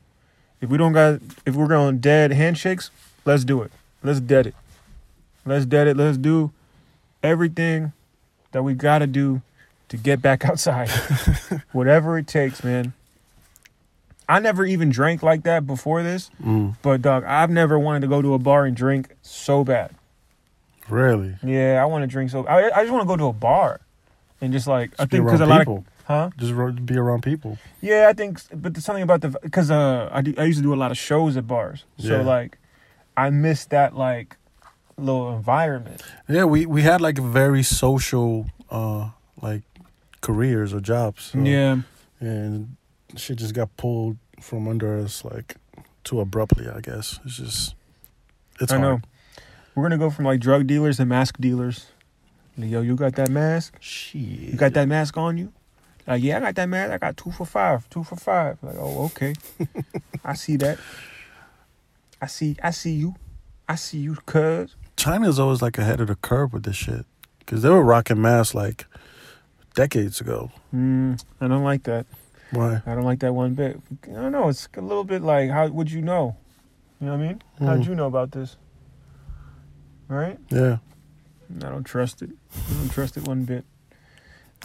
If 0.60 0.70
we 0.70 0.78
don't 0.78 0.92
got, 0.92 1.20
if 1.44 1.54
we're 1.54 1.66
going 1.68 1.98
dead 1.98 2.32
handshakes, 2.32 2.90
let's 3.24 3.44
do 3.44 3.62
it. 3.62 3.70
Let's 4.02 4.20
dead 4.20 4.46
it. 4.46 4.54
Let's 5.44 5.66
dead 5.66 5.86
it. 5.86 5.96
Let's 5.96 6.16
do 6.18 6.50
everything 7.22 7.92
that 8.52 8.62
we 8.62 8.74
gotta 8.74 9.06
do 9.06 9.42
to 9.88 9.96
get 9.96 10.20
back 10.22 10.44
outside. 10.48 10.88
Whatever 11.72 12.18
it 12.18 12.26
takes, 12.26 12.64
man. 12.64 12.92
I 14.28 14.40
never 14.40 14.64
even 14.64 14.90
drank 14.90 15.22
like 15.22 15.44
that 15.44 15.66
before 15.68 16.02
this, 16.02 16.30
Mm, 16.42 16.74
but 16.82 17.00
dog, 17.00 17.22
I've 17.24 17.50
never 17.50 17.78
wanted 17.78 18.00
to 18.00 18.08
go 18.08 18.20
to 18.20 18.34
a 18.34 18.38
bar 18.40 18.64
and 18.66 18.76
drink 18.76 19.14
so 19.22 19.62
bad. 19.62 19.94
really? 20.88 21.36
Yeah, 21.44 21.80
I 21.80 21.84
want 21.86 22.02
to 22.02 22.08
drink 22.08 22.30
so. 22.30 22.44
I, 22.46 22.76
I 22.76 22.80
just 22.82 22.90
want 22.92 23.02
to 23.02 23.06
go 23.06 23.16
to 23.16 23.26
a 23.26 23.32
bar 23.32 23.80
and 24.40 24.52
just 24.52 24.66
like 24.66 24.94
I 24.98 25.02
Just 25.04 25.10
be 25.10 25.16
think 25.18 25.26
because 25.26 25.40
a 25.40 25.46
lot 25.46 25.60
people. 25.60 25.84
of 25.86 25.95
huh. 26.06 26.30
Just 26.38 26.54
be 26.86 26.96
around 26.96 27.22
people. 27.22 27.58
Yeah, 27.80 28.08
I 28.08 28.12
think, 28.14 28.40
but 28.54 28.74
there's 28.74 28.84
something 28.84 29.02
about 29.02 29.20
the 29.20 29.30
because 29.42 29.70
uh 29.70 30.08
I, 30.12 30.22
do, 30.22 30.34
I 30.38 30.44
used 30.44 30.58
to 30.58 30.62
do 30.62 30.72
a 30.74 30.80
lot 30.82 30.90
of 30.90 30.98
shows 30.98 31.36
at 31.36 31.46
bars, 31.46 31.84
so 31.98 32.16
Yeah. 32.16 32.22
like 32.22 32.58
I 33.16 33.30
miss 33.30 33.66
that 33.66 33.94
like 33.96 34.36
little 34.96 35.34
environment. 35.36 36.02
Yeah, 36.28 36.44
we 36.44 36.66
we 36.66 36.82
had 36.82 37.00
like 37.00 37.18
a 37.18 37.22
very 37.42 37.62
social 37.62 38.46
uh 38.70 39.10
like 39.42 39.62
careers 40.20 40.72
or 40.74 40.80
jobs. 40.80 41.24
so- 41.32 41.38
yeah, 41.38 41.76
and 42.20 42.76
shit 43.16 43.38
just 43.38 43.54
got 43.54 43.76
pulled 43.76 44.16
from 44.40 44.68
under 44.68 44.98
us 44.98 45.24
like 45.24 45.56
too 46.04 46.20
abruptly. 46.20 46.68
I 46.68 46.80
guess 46.80 47.18
it's 47.24 47.36
just 47.36 47.74
it's 48.60 48.72
I 48.72 48.78
know. 48.78 49.00
We're 49.74 49.82
gonna 49.82 49.98
go 49.98 50.10
from 50.10 50.24
like 50.24 50.40
drug 50.40 50.66
dealers 50.66 50.96
to 50.98 51.04
mask 51.04 51.36
dealers. 51.38 51.86
Yo, 52.56 52.80
you 52.80 52.96
got 52.96 53.14
that 53.16 53.28
mask? 53.28 53.76
Shit, 53.80 54.20
You 54.22 54.56
got 54.56 54.72
that 54.72 54.88
mask 54.88 55.18
on 55.18 55.36
you? 55.36 55.52
Like, 56.06 56.22
yeah, 56.22 56.36
I 56.36 56.40
got 56.40 56.54
that 56.54 56.68
mask. 56.68 56.92
I 56.92 56.98
got 56.98 57.16
two 57.16 57.32
for 57.32 57.44
five. 57.46 57.88
Two 57.90 58.04
for 58.04 58.16
five. 58.16 58.58
Like, 58.62 58.76
oh, 58.78 59.04
okay. 59.06 59.34
I 60.24 60.34
see 60.34 60.56
that. 60.56 60.78
I 62.22 62.26
see. 62.26 62.56
I 62.62 62.70
see 62.70 62.92
you. 62.92 63.14
I 63.68 63.74
see 63.74 63.98
you, 63.98 64.14
cuz. 64.26 64.76
China's 64.96 65.38
always 65.38 65.60
like 65.62 65.78
ahead 65.78 66.00
of 66.00 66.06
the 66.06 66.14
curve 66.16 66.52
with 66.52 66.62
this 66.62 66.76
shit 66.76 67.04
because 67.40 67.62
they 67.62 67.68
were 67.68 67.82
rocking 67.82 68.20
masks 68.22 68.54
like 68.54 68.86
decades 69.74 70.20
ago. 70.20 70.50
Mm, 70.74 71.22
I 71.40 71.48
don't 71.48 71.64
like 71.64 71.82
that. 71.82 72.06
Why? 72.52 72.80
I 72.86 72.94
don't 72.94 73.02
like 73.04 73.18
that 73.20 73.34
one 73.34 73.54
bit. 73.54 73.80
I 74.04 74.12
don't 74.12 74.32
know. 74.32 74.48
It's 74.48 74.68
a 74.76 74.80
little 74.80 75.04
bit 75.04 75.20
like, 75.22 75.50
how 75.50 75.66
would 75.66 75.90
you 75.90 76.00
know? 76.00 76.36
You 77.00 77.08
know 77.08 77.12
what 77.16 77.24
I 77.24 77.26
mean? 77.28 77.42
How'd 77.58 77.80
Mm. 77.80 77.86
you 77.88 77.94
know 77.96 78.06
about 78.06 78.30
this? 78.30 78.56
Right? 80.08 80.38
Yeah, 80.50 80.78
I 81.56 81.68
don't 81.68 81.84
trust 81.84 82.22
it. 82.22 82.30
I 82.54 82.74
don't 82.74 82.90
trust 82.92 83.16
it 83.16 83.24
one 83.26 83.42
bit. 83.44 83.64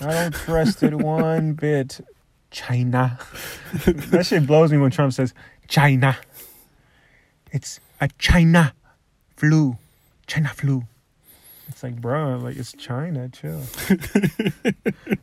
I 0.01 0.13
don't 0.13 0.33
trust 0.33 0.83
it 0.83 0.95
one 0.95 1.53
bit. 1.53 1.99
China. 2.49 3.17
that 3.85 4.25
shit 4.25 4.45
blows 4.45 4.71
me 4.71 4.77
when 4.77 4.91
Trump 4.91 5.13
says 5.13 5.33
China. 5.67 6.17
It's 7.51 7.79
a 7.99 8.09
China 8.17 8.73
flu. 9.35 9.77
China 10.27 10.49
flu. 10.49 10.83
It's 11.67 11.83
like, 11.83 11.95
bro, 12.01 12.37
like 12.37 12.57
it's 12.57 12.73
China. 12.73 13.29
Chill. 13.29 13.61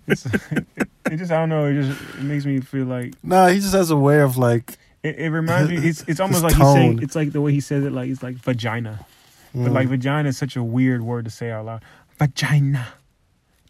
it's, 0.07 0.27
it, 0.27 0.67
it 1.11 1.17
just, 1.17 1.31
I 1.31 1.41
don't 1.41 1.51
know. 1.51 1.67
It 1.67 1.83
just 1.83 2.01
it 2.01 2.23
makes 2.23 2.47
me 2.47 2.61
feel 2.61 2.87
like 2.87 3.13
nah, 3.23 3.49
he 3.49 3.61
just 3.61 3.75
has 3.75 3.91
a 3.91 3.97
way 3.97 4.21
of 4.21 4.39
like, 4.39 4.79
it, 5.03 5.19
it 5.19 5.31
reminds 5.31 5.71
me. 5.71 5.77
It's 5.77 6.03
it's 6.09 6.21
almost 6.21 6.43
like 6.43 6.55
he's 6.55 6.73
saying. 6.73 7.03
It's 7.03 7.15
like 7.15 7.33
the 7.33 7.41
way 7.41 7.53
he 7.53 7.61
says 7.61 7.85
it. 7.85 7.93
Like 7.93 8.09
it's 8.09 8.23
like 8.23 8.37
vagina. 8.37 9.07
But 9.55 9.61
mm, 9.61 9.73
like 9.73 9.89
vagina 9.89 10.29
is 10.31 10.39
such 10.39 10.57
a 10.57 10.63
weird 10.63 11.03
word 11.03 11.27
to 11.27 11.31
say 11.31 11.51
out 11.51 11.67
loud. 11.67 11.83
Vagina. 12.19 12.89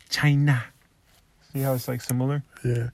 China. 0.09 0.65
See 1.59 1.65
how 1.65 1.75
it's 1.75 1.89
like 1.89 2.01
similar? 2.01 2.45
yeah, 2.65 2.91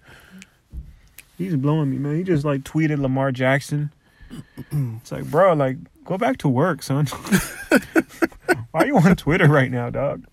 He's 1.36 1.54
blowing 1.54 1.90
me, 1.90 1.98
man. 1.98 2.16
He 2.16 2.22
just 2.22 2.46
like 2.46 2.62
tweeted 2.62 2.98
Lamar 2.98 3.30
Jackson. 3.30 3.92
It's 4.72 5.12
like, 5.12 5.24
bro, 5.30 5.52
like, 5.52 5.76
go 6.04 6.16
back 6.16 6.38
to 6.38 6.48
work, 6.48 6.82
son. 6.82 7.06
Why 8.70 8.84
you 8.84 8.96
on 8.96 9.14
Twitter 9.16 9.46
right 9.46 9.70
now, 9.70 9.90
dog? 9.90 10.24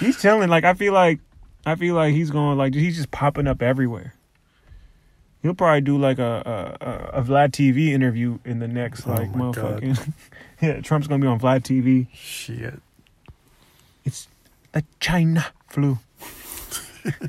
He's 0.00 0.20
chilling. 0.20 0.48
Like, 0.50 0.64
I 0.64 0.74
feel 0.74 0.92
like, 0.92 1.20
I 1.64 1.76
feel 1.76 1.94
like 1.94 2.12
he's 2.12 2.30
going 2.32 2.58
like 2.58 2.74
he's 2.74 2.96
just 2.96 3.12
popping 3.12 3.46
up 3.46 3.62
everywhere. 3.62 4.14
He'll 5.42 5.54
probably 5.54 5.80
do 5.82 5.96
like 5.96 6.18
a 6.18 6.76
a, 7.14 7.18
a, 7.20 7.22
Vlad 7.22 7.50
TV 7.52 7.90
interview 7.90 8.40
in 8.44 8.58
the 8.58 8.66
next 8.68 9.06
Oh 9.06 9.12
like 9.12 9.32
God. 9.32 9.54
motherfucking. 9.54 10.12
yeah, 10.60 10.80
Trump's 10.80 11.06
gonna 11.06 11.22
be 11.22 11.28
on 11.28 11.38
Vlad 11.38 11.60
TV. 11.62 12.08
shit. 12.12 12.80
It's 14.04 14.26
the 14.72 14.82
China 14.98 15.46
flu. 15.68 15.98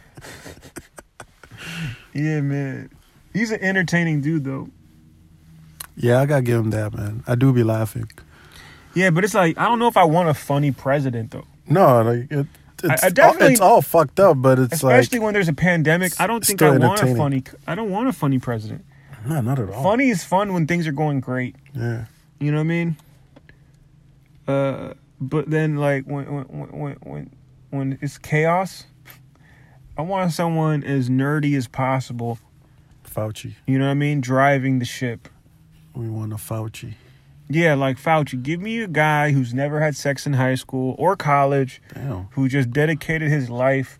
yeah, 2.13 2.41
man. 2.41 2.89
He's 3.33 3.51
an 3.51 3.61
entertaining 3.61 4.21
dude, 4.21 4.43
though. 4.43 4.69
Yeah, 5.95 6.21
I 6.21 6.25
gotta 6.25 6.41
give 6.43 6.59
him 6.59 6.69
that, 6.71 6.93
man. 6.93 7.23
I 7.27 7.35
do 7.35 7.51
be 7.53 7.63
laughing. 7.63 8.09
Yeah, 8.93 9.09
but 9.09 9.23
it's 9.23 9.33
like 9.33 9.57
I 9.57 9.65
don't 9.65 9.79
know 9.79 9.87
if 9.87 9.97
I 9.97 10.03
want 10.03 10.29
a 10.29 10.33
funny 10.33 10.71
president 10.71 11.31
though. 11.31 11.45
No, 11.67 12.01
like 12.03 12.31
it, 12.31 12.45
it's, 12.83 13.03
I 13.03 13.09
definitely- 13.09 13.47
all, 13.47 13.51
it's 13.51 13.61
all 13.61 13.81
fucked 13.81 14.19
up, 14.19 14.41
but 14.41 14.59
it's 14.59 14.83
like 14.83 14.99
Especially 14.99 15.19
when 15.19 15.33
there's 15.33 15.47
a 15.49 15.53
pandemic. 15.53 16.13
I 16.19 16.27
don't 16.27 16.45
think 16.45 16.61
I 16.61 16.77
want 16.77 17.01
a 17.01 17.15
funny. 17.15 17.43
I 17.65 17.73
don't 17.75 17.89
want 17.89 18.07
a 18.07 18.13
funny 18.13 18.37
president. 18.39 18.85
no, 19.27 19.41
not 19.41 19.59
at 19.59 19.69
all. 19.69 19.83
Funny 19.83 20.09
is 20.09 20.23
fun 20.23 20.53
when 20.53 20.67
things 20.67 20.87
are 20.87 20.91
going 20.91 21.19
great. 21.19 21.55
Yeah, 21.75 22.05
You 22.39 22.51
know 22.51 22.57
what 22.57 22.63
I 22.63 22.67
mean? 22.67 22.95
Uh, 24.47 24.93
but 25.19 25.49
then 25.49 25.77
like 25.77 26.05
when 26.05 26.25
when 26.25 26.45
when 26.79 26.93
when 27.03 27.29
when 27.71 27.99
it's 28.01 28.17
chaos, 28.19 28.85
I 29.97 30.03
want 30.03 30.31
someone 30.31 30.83
as 30.83 31.09
nerdy 31.09 31.57
as 31.57 31.67
possible. 31.67 32.37
Fauci. 33.03 33.55
You 33.65 33.79
know 33.79 33.85
what 33.85 33.91
I 33.91 33.95
mean? 33.95 34.21
Driving 34.21 34.77
the 34.79 34.85
ship. 34.85 35.27
We 35.95 36.07
want 36.07 36.33
a 36.33 36.35
Fauci. 36.35 36.93
Yeah, 37.49 37.73
like 37.73 37.97
Fauci. 37.97 38.41
Give 38.43 38.61
me 38.61 38.81
a 38.81 38.87
guy 38.87 39.31
who's 39.31 39.53
never 39.53 39.79
had 39.79 39.95
sex 39.95 40.27
in 40.27 40.33
high 40.33 40.55
school 40.55 40.95
or 40.99 41.15
college, 41.15 41.81
Damn. 41.93 42.27
who 42.31 42.47
just 42.47 42.71
dedicated 42.71 43.31
his 43.31 43.49
life 43.49 43.97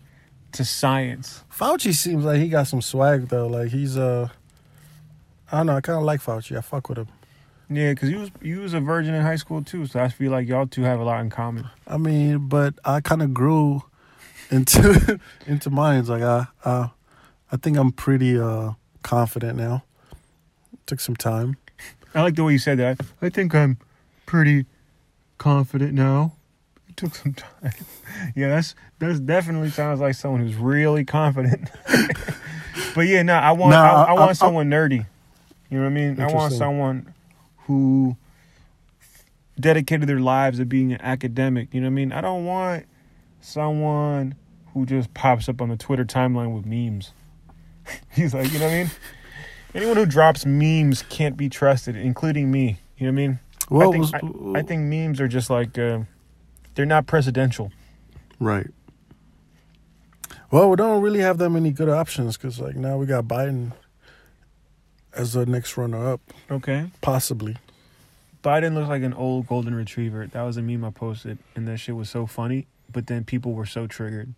to 0.52 0.64
science. 0.64 1.44
Fauci 1.52 1.92
seems 1.92 2.24
like 2.24 2.38
he 2.40 2.48
got 2.48 2.68
some 2.68 2.80
swag 2.80 3.28
though. 3.28 3.48
Like 3.48 3.70
he's 3.70 3.96
uh, 3.96 4.28
I 5.50 5.56
don't 5.58 5.66
know. 5.66 5.76
I 5.76 5.80
kind 5.80 5.98
of 5.98 6.04
like 6.04 6.20
Fauci. 6.20 6.56
I 6.56 6.60
fuck 6.60 6.88
with 6.88 6.98
him. 6.98 7.08
Yeah, 7.70 7.92
because 7.92 8.10
you 8.10 8.18
was 8.18 8.30
you 8.40 8.60
was 8.60 8.72
a 8.72 8.80
virgin 8.80 9.14
in 9.14 9.22
high 9.22 9.36
school 9.36 9.62
too, 9.64 9.86
so 9.86 10.00
I 10.00 10.08
feel 10.08 10.30
like 10.30 10.46
y'all 10.46 10.66
two 10.66 10.82
have 10.82 11.00
a 11.00 11.04
lot 11.04 11.20
in 11.20 11.30
common. 11.30 11.68
I 11.86 11.96
mean, 11.96 12.48
but 12.48 12.74
I 12.84 13.00
kind 13.00 13.22
of 13.22 13.34
grew 13.34 13.82
into 14.50 15.18
into 15.46 15.70
minds. 15.70 16.08
Like 16.08 16.22
I, 16.22 16.46
I, 16.64 16.90
I 17.52 17.56
think 17.56 17.76
I'm 17.76 17.92
pretty 17.92 18.38
uh 18.38 18.72
confident 19.02 19.56
now. 19.58 19.84
Took 20.86 21.00
some 21.00 21.16
time. 21.16 21.56
I 22.14 22.22
like 22.22 22.34
the 22.34 22.44
way 22.44 22.52
you 22.52 22.58
said 22.58 22.78
that. 22.78 23.00
I 23.20 23.28
think 23.28 23.54
I'm 23.54 23.78
pretty 24.26 24.64
confident 25.36 25.92
now. 25.92 26.32
It 26.88 26.96
took 26.96 27.14
some 27.14 27.34
time. 27.34 27.72
yeah, 28.34 28.48
that's 28.48 28.74
that's 28.98 29.20
definitely 29.20 29.70
sounds 29.70 30.00
like 30.00 30.14
someone 30.14 30.40
who's 30.40 30.56
really 30.56 31.04
confident. 31.04 31.68
but 32.94 33.02
yeah, 33.02 33.22
no, 33.22 33.34
I 33.34 33.52
want 33.52 33.74
I, 33.74 33.86
I 33.88 34.04
I- 34.04 34.12
want 34.14 34.30
I- 34.30 34.34
someone 34.34 34.70
nerdy. 34.70 35.06
You 35.70 35.76
know 35.78 35.84
what 35.84 35.90
I 35.90 35.94
mean? 35.94 36.20
I 36.20 36.32
want 36.32 36.54
someone 36.54 37.12
who 37.66 38.16
dedicated 39.60 40.08
their 40.08 40.20
lives 40.20 40.58
to 40.58 40.64
being 40.64 40.92
an 40.92 41.00
academic. 41.02 41.74
You 41.74 41.80
know 41.82 41.86
what 41.88 41.92
I 41.92 41.94
mean? 41.94 42.12
I 42.12 42.20
don't 42.22 42.46
want 42.46 42.86
someone 43.48 44.34
who 44.74 44.84
just 44.86 45.12
pops 45.14 45.48
up 45.48 45.60
on 45.62 45.68
the 45.68 45.76
Twitter 45.76 46.04
timeline 46.04 46.54
with 46.54 46.66
memes. 46.66 47.12
He's 48.12 48.34
like, 48.34 48.52
you 48.52 48.58
know 48.58 48.66
what 48.66 48.74
I 48.74 48.82
mean? 48.84 48.90
Anyone 49.74 49.96
who 49.96 50.06
drops 50.06 50.44
memes 50.46 51.02
can't 51.04 51.36
be 51.36 51.48
trusted, 51.48 51.96
including 51.96 52.50
me. 52.50 52.78
You 52.98 53.06
know 53.06 53.12
what 53.12 53.22
I 53.22 53.26
mean? 53.28 53.38
Well, 53.70 53.88
I 53.88 53.92
think, 53.92 54.12
was- 54.12 54.54
I, 54.54 54.58
I 54.58 54.62
think 54.62 54.82
memes 54.82 55.20
are 55.20 55.28
just 55.28 55.50
like 55.50 55.78
uh, 55.78 56.00
they're 56.74 56.86
not 56.86 57.06
presidential. 57.06 57.72
right. 58.38 58.66
Well, 60.50 60.70
we 60.70 60.76
don't 60.76 61.02
really 61.02 61.20
have 61.20 61.36
that 61.38 61.50
many 61.50 61.70
good 61.72 61.90
options 61.90 62.38
because, 62.38 62.58
like, 62.58 62.74
now 62.74 62.96
we 62.96 63.04
got 63.04 63.24
Biden 63.24 63.72
as 65.12 65.34
the 65.34 65.44
next 65.44 65.76
runner-up, 65.76 66.22
Okay. 66.50 66.90
possibly. 67.02 67.58
Biden 68.42 68.72
looks 68.74 68.88
like 68.88 69.02
an 69.02 69.12
old 69.12 69.46
golden 69.46 69.74
retriever. 69.74 70.26
That 70.26 70.40
was 70.44 70.56
a 70.56 70.62
meme 70.62 70.86
I 70.86 70.90
posted, 70.90 71.36
and 71.54 71.68
that 71.68 71.76
shit 71.76 71.96
was 71.96 72.08
so 72.08 72.24
funny. 72.26 72.66
But 72.90 73.06
then 73.06 73.24
people 73.24 73.52
were 73.52 73.66
so 73.66 73.86
triggered 73.86 74.34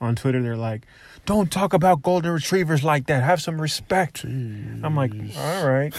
on 0.00 0.16
Twitter. 0.16 0.42
They're 0.42 0.56
like, 0.56 0.82
"Don't 1.26 1.50
talk 1.52 1.72
about 1.74 2.02
golden 2.02 2.32
retrievers 2.32 2.82
like 2.82 3.06
that. 3.06 3.22
Have 3.22 3.40
some 3.42 3.60
respect." 3.60 4.22
Jeez. 4.24 4.82
I'm 4.82 4.96
like, 4.96 5.12
"All 5.36 5.66
right, 5.66 5.92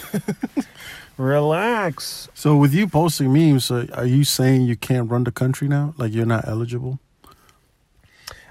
relax." 1.18 2.28
So, 2.34 2.56
with 2.58 2.74
you 2.74 2.88
posting 2.88 3.32
memes, 3.32 3.70
are 3.72 4.06
you 4.06 4.24
saying 4.24 4.64
you 4.64 4.76
can't 4.76 5.10
run 5.10 5.24
the 5.24 5.32
country 5.32 5.68
now? 5.68 5.94
Like, 5.98 6.14
you're 6.14 6.26
not 6.26 6.48
eligible? 6.48 7.00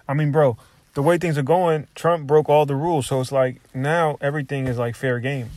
I 0.09 0.15
mean, 0.15 0.33
bro, 0.33 0.57
the 0.95 1.03
way 1.03 1.19
things 1.19 1.39
are 1.39 1.43
going, 1.43 1.87
Trump 1.95 2.27
broke 2.27 2.49
all 2.49 2.67
the 2.67 2.75
rules. 2.75 3.07
So 3.07 3.21
it's 3.21 3.31
like 3.33 3.61
now 3.75 4.17
everything 4.21 4.67
is 4.67 4.77
like 4.79 4.97
fair 4.97 5.21
game. 5.21 5.51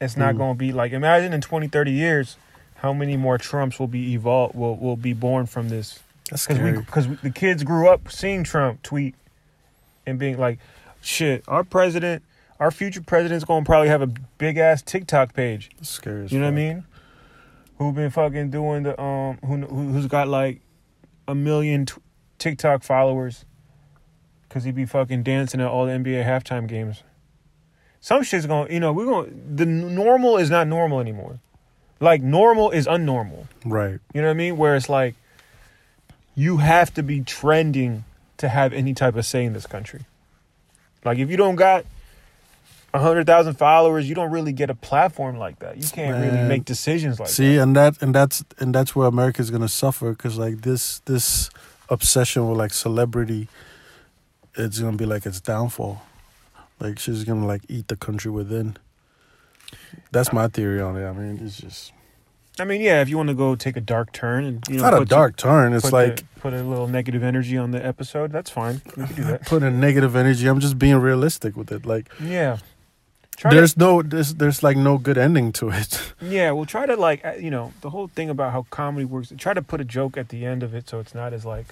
It's 0.00 0.16
not 0.18 0.34
Mm. 0.34 0.38
going 0.38 0.54
to 0.54 0.58
be 0.58 0.72
like, 0.72 0.92
imagine 0.92 1.32
in 1.32 1.40
20, 1.40 1.68
30 1.68 1.92
years, 1.92 2.36
how 2.76 2.92
many 2.92 3.16
more 3.16 3.38
Trumps 3.38 3.78
will 3.78 3.86
be 3.86 4.12
evolved 4.12 4.54
will 4.54 4.76
will 4.76 4.96
be 4.96 5.14
born 5.14 5.46
from 5.46 5.68
this? 5.70 6.00
That's 6.30 6.42
scary. 6.42 6.72
because 6.80 7.08
the 7.22 7.30
kids 7.30 7.62
grew 7.64 7.88
up 7.88 8.10
seeing 8.10 8.42
Trump 8.44 8.82
tweet 8.82 9.14
and 10.06 10.18
being 10.18 10.38
like, 10.38 10.58
"Shit, 11.00 11.44
our 11.46 11.62
president, 11.64 12.22
our 12.58 12.70
future 12.70 13.00
president's 13.02 13.44
going 13.44 13.64
to 13.64 13.68
probably 13.68 13.88
have 13.88 14.02
a 14.02 14.08
big 14.38 14.56
ass 14.58 14.82
TikTok 14.82 15.34
page." 15.34 15.70
That's 15.76 15.88
scary. 15.90 16.26
You 16.28 16.38
know 16.40 16.46
what 16.46 16.52
I 16.52 16.54
mean? 16.56 16.84
Who 17.78 17.92
been 17.92 18.10
fucking 18.10 18.50
doing 18.50 18.82
the 18.84 19.00
um 19.00 19.38
who 19.44 19.58
who- 19.58 19.92
who's 19.92 20.06
got 20.06 20.28
like 20.28 20.60
a 21.28 21.34
million 21.34 21.86
t- 21.86 21.94
TikTok 22.38 22.82
followers 22.82 23.44
because 24.48 24.64
he'd 24.64 24.74
be 24.74 24.86
fucking 24.86 25.22
dancing 25.22 25.60
at 25.60 25.66
all 25.68 25.86
the 25.86 25.92
NBA 25.92 26.24
halftime 26.24 26.66
games. 26.66 27.02
Some 28.00 28.22
shit's 28.22 28.46
gonna, 28.46 28.72
you 28.72 28.80
know, 28.80 28.92
we're 28.92 29.04
gonna. 29.06 29.28
The 29.54 29.66
normal 29.66 30.36
is 30.38 30.48
not 30.50 30.66
normal 30.68 31.00
anymore. 31.00 31.40
Like 32.00 32.22
normal 32.22 32.70
is 32.70 32.86
unnormal. 32.86 33.46
Right. 33.64 33.98
You 34.14 34.20
know 34.22 34.28
what 34.28 34.34
I 34.34 34.34
mean? 34.34 34.56
Where 34.56 34.76
it's 34.76 34.88
like 34.88 35.14
you 36.36 36.58
have 36.58 36.94
to 36.94 37.02
be 37.02 37.22
trending 37.22 38.04
to 38.36 38.48
have 38.48 38.72
any 38.72 38.94
type 38.94 39.16
of 39.16 39.24
say 39.26 39.44
in 39.44 39.54
this 39.54 39.66
country. 39.66 40.04
Like 41.04 41.18
if 41.18 41.30
you 41.30 41.36
don't 41.36 41.56
got 41.56 41.84
a 42.92 42.98
hundred 42.98 43.26
thousand 43.26 43.54
followers, 43.54 44.08
you 44.08 44.14
don't 44.14 44.30
really 44.30 44.52
get 44.52 44.70
a 44.70 44.74
platform 44.74 45.38
like 45.38 45.58
that. 45.60 45.76
You 45.76 45.88
can't 45.88 46.22
really 46.22 46.46
make 46.48 46.64
decisions 46.64 47.18
like 47.18 47.28
See, 47.28 47.56
and 47.56 47.74
that 47.74 48.00
and 48.02 48.14
that's 48.14 48.44
and 48.58 48.74
that's 48.74 48.94
where 48.94 49.08
America's 49.08 49.50
gonna 49.50 49.68
suffer 49.68 50.10
because 50.10 50.38
like 50.38 50.60
this 50.60 51.00
this 51.00 51.50
obsession 51.88 52.48
with 52.48 52.58
like 52.58 52.72
celebrity, 52.72 53.48
it's 54.54 54.78
gonna 54.78 54.96
be 54.96 55.06
like 55.06 55.26
its 55.26 55.40
downfall. 55.40 56.02
Like 56.80 56.98
she's 56.98 57.24
gonna 57.24 57.46
like 57.46 57.62
eat 57.68 57.88
the 57.88 57.96
country 57.96 58.30
within. 58.30 58.76
That's 60.12 60.32
my 60.32 60.48
theory 60.48 60.80
on 60.80 60.96
it. 60.96 61.06
I 61.06 61.12
mean, 61.12 61.40
it's 61.42 61.58
just 61.58 61.92
that. 61.92 61.95
I 62.58 62.64
mean, 62.64 62.80
yeah, 62.80 63.02
if 63.02 63.08
you 63.08 63.16
want 63.16 63.28
to 63.28 63.34
go 63.34 63.54
take 63.54 63.76
a 63.76 63.80
dark 63.80 64.12
turn 64.12 64.44
and 64.44 64.54
you 64.68 64.74
it's 64.76 64.82
know 64.82 64.90
not 64.90 64.94
a 64.94 64.98
put 64.98 65.08
dark 65.08 65.36
turn. 65.36 65.72
It's 65.74 65.84
put 65.84 65.92
like 65.92 66.16
the- 66.16 66.40
put 66.40 66.52
a 66.54 66.62
little 66.62 66.86
negative 66.88 67.22
energy 67.22 67.56
on 67.58 67.70
the 67.70 67.84
episode, 67.84 68.32
that's 68.32 68.50
fine. 68.50 68.80
We 68.96 69.06
can 69.06 69.14
do 69.16 69.24
that. 69.24 69.46
putting 69.46 69.78
negative 69.80 70.16
energy. 70.16 70.46
I'm 70.46 70.60
just 70.60 70.78
being 70.78 70.96
realistic 70.96 71.56
with 71.56 71.70
it. 71.72 71.84
Like 71.86 72.08
Yeah. 72.20 72.58
Try 73.36 73.50
to- 73.50 73.56
there's 73.56 73.76
no 73.76 74.00
there's 74.02 74.34
there's 74.34 74.62
like 74.62 74.78
no 74.78 74.96
good 74.96 75.18
ending 75.18 75.52
to 75.52 75.68
it. 75.70 76.12
Yeah, 76.22 76.52
we'll 76.52 76.64
try 76.66 76.86
to 76.86 76.96
like 76.96 77.22
uh, 77.24 77.32
you 77.38 77.50
know 77.50 77.72
the 77.82 77.90
whole 77.90 78.08
thing 78.08 78.30
about 78.30 78.52
how 78.52 78.64
comedy 78.70 79.04
works. 79.04 79.32
Try 79.36 79.52
to 79.52 79.60
put 79.62 79.80
a 79.80 79.84
joke 79.84 80.16
at 80.16 80.30
the 80.30 80.46
end 80.46 80.62
of 80.62 80.74
it 80.74 80.88
so 80.88 80.98
it's 81.00 81.14
not 81.14 81.32
as 81.34 81.44
like 81.44 81.66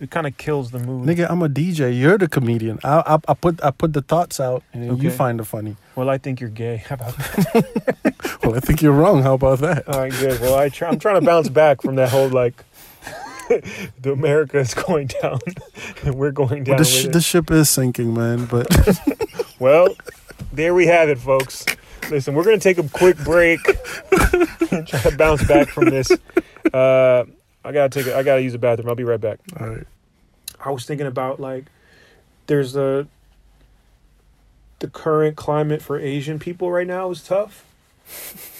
it 0.00 0.10
kind 0.10 0.26
of 0.26 0.36
kills 0.36 0.70
the 0.70 0.78
mood. 0.78 1.06
Nigga, 1.08 1.28
I'm 1.30 1.42
a 1.42 1.48
DJ. 1.48 1.98
You're 1.98 2.18
the 2.18 2.28
comedian. 2.28 2.78
I 2.84 3.02
I, 3.14 3.18
I 3.28 3.34
put 3.34 3.62
I 3.64 3.70
put 3.70 3.92
the 3.92 4.02
thoughts 4.02 4.38
out 4.40 4.62
and 4.72 4.82
then 4.82 4.96
you 4.98 5.10
find 5.10 5.40
it 5.40 5.44
funny. 5.44 5.76
Well, 5.96 6.08
I 6.08 6.18
think 6.18 6.40
you're 6.40 6.50
gay. 6.50 6.76
How 6.78 6.94
about 6.96 7.16
that? 7.16 8.14
Well, 8.42 8.54
I 8.56 8.60
think 8.60 8.80
you're 8.80 8.92
wrong. 8.92 9.22
How 9.22 9.34
about 9.34 9.58
that? 9.58 9.86
All 9.88 10.00
right, 10.00 10.12
good. 10.12 10.40
Well, 10.40 10.54
I 10.54 10.68
try, 10.70 10.88
I'm 10.88 10.98
trying 10.98 11.16
to 11.20 11.26
bounce 11.26 11.48
back 11.50 11.82
from 11.82 11.96
that 11.96 12.08
whole 12.08 12.28
like 12.28 12.64
the 14.00 14.12
America 14.12 14.58
is 14.58 14.72
going 14.74 15.08
down 15.20 15.38
and 16.04 16.14
we're 16.14 16.30
going 16.30 16.64
down. 16.64 16.76
Well, 16.76 16.84
the, 16.84 16.90
sh- 16.90 17.06
the 17.12 17.20
ship 17.20 17.50
is 17.50 17.68
sinking, 17.68 18.14
man. 18.14 18.46
But 18.46 18.68
Well, 19.58 19.96
there 20.52 20.72
we 20.72 20.86
have 20.86 21.08
it, 21.08 21.18
folks. 21.18 21.66
Listen, 22.10 22.34
we're 22.34 22.44
gonna 22.44 22.58
take 22.58 22.78
a 22.78 22.88
quick 22.88 23.18
break 23.18 23.60
and 24.72 24.86
try 24.86 25.00
to 25.00 25.14
bounce 25.16 25.44
back 25.46 25.68
from 25.68 25.86
this. 25.86 26.10
Uh, 26.72 27.24
I 27.68 27.72
gotta 27.72 27.88
take. 27.90 28.06
A, 28.12 28.16
I 28.16 28.22
gotta 28.22 28.40
use 28.42 28.52
the 28.52 28.58
bathroom. 28.58 28.88
I'll 28.88 28.94
be 28.94 29.04
right 29.04 29.20
back. 29.20 29.38
all 29.60 29.68
right. 29.68 29.86
I 30.64 30.70
was 30.70 30.84
thinking 30.86 31.06
about 31.06 31.38
like 31.38 31.66
there's 32.46 32.74
a 32.76 33.06
the 34.78 34.88
current 34.88 35.36
climate 35.36 35.82
for 35.82 35.98
Asian 35.98 36.38
people 36.38 36.70
right 36.70 36.86
now 36.86 37.10
is 37.10 37.22
tough. 37.22 37.64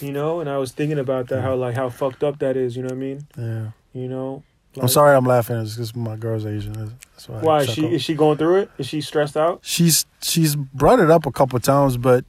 You 0.00 0.12
know, 0.12 0.40
and 0.40 0.50
I 0.50 0.58
was 0.58 0.72
thinking 0.72 0.98
about 0.98 1.28
that 1.28 1.40
how 1.40 1.54
like 1.54 1.74
how 1.74 1.88
fucked 1.88 2.22
up 2.22 2.38
that 2.40 2.56
is, 2.56 2.76
you 2.76 2.82
know 2.82 2.88
what 2.88 2.94
I 2.96 2.98
mean? 2.98 3.26
Yeah. 3.36 3.68
You 3.94 4.08
know? 4.08 4.42
I'm 4.80 4.88
sorry 4.88 5.16
I'm 5.16 5.24
laughing. 5.24 5.56
It's 5.56 5.74
because 5.74 5.96
my 5.96 6.16
girl's 6.16 6.44
Asian. 6.44 6.72
That's 7.14 7.28
why. 7.28 7.40
Why 7.40 7.58
is 7.62 7.70
she 7.70 7.74
chuckle. 7.80 7.94
is 7.94 8.02
she 8.02 8.14
going 8.14 8.36
through 8.38 8.56
it? 8.56 8.70
Is 8.78 8.86
she 8.86 9.00
stressed 9.00 9.36
out? 9.36 9.60
She's 9.62 10.04
she's 10.22 10.54
brought 10.54 11.00
it 11.00 11.10
up 11.10 11.24
a 11.26 11.32
couple 11.32 11.58
times, 11.60 11.96
but 11.96 12.24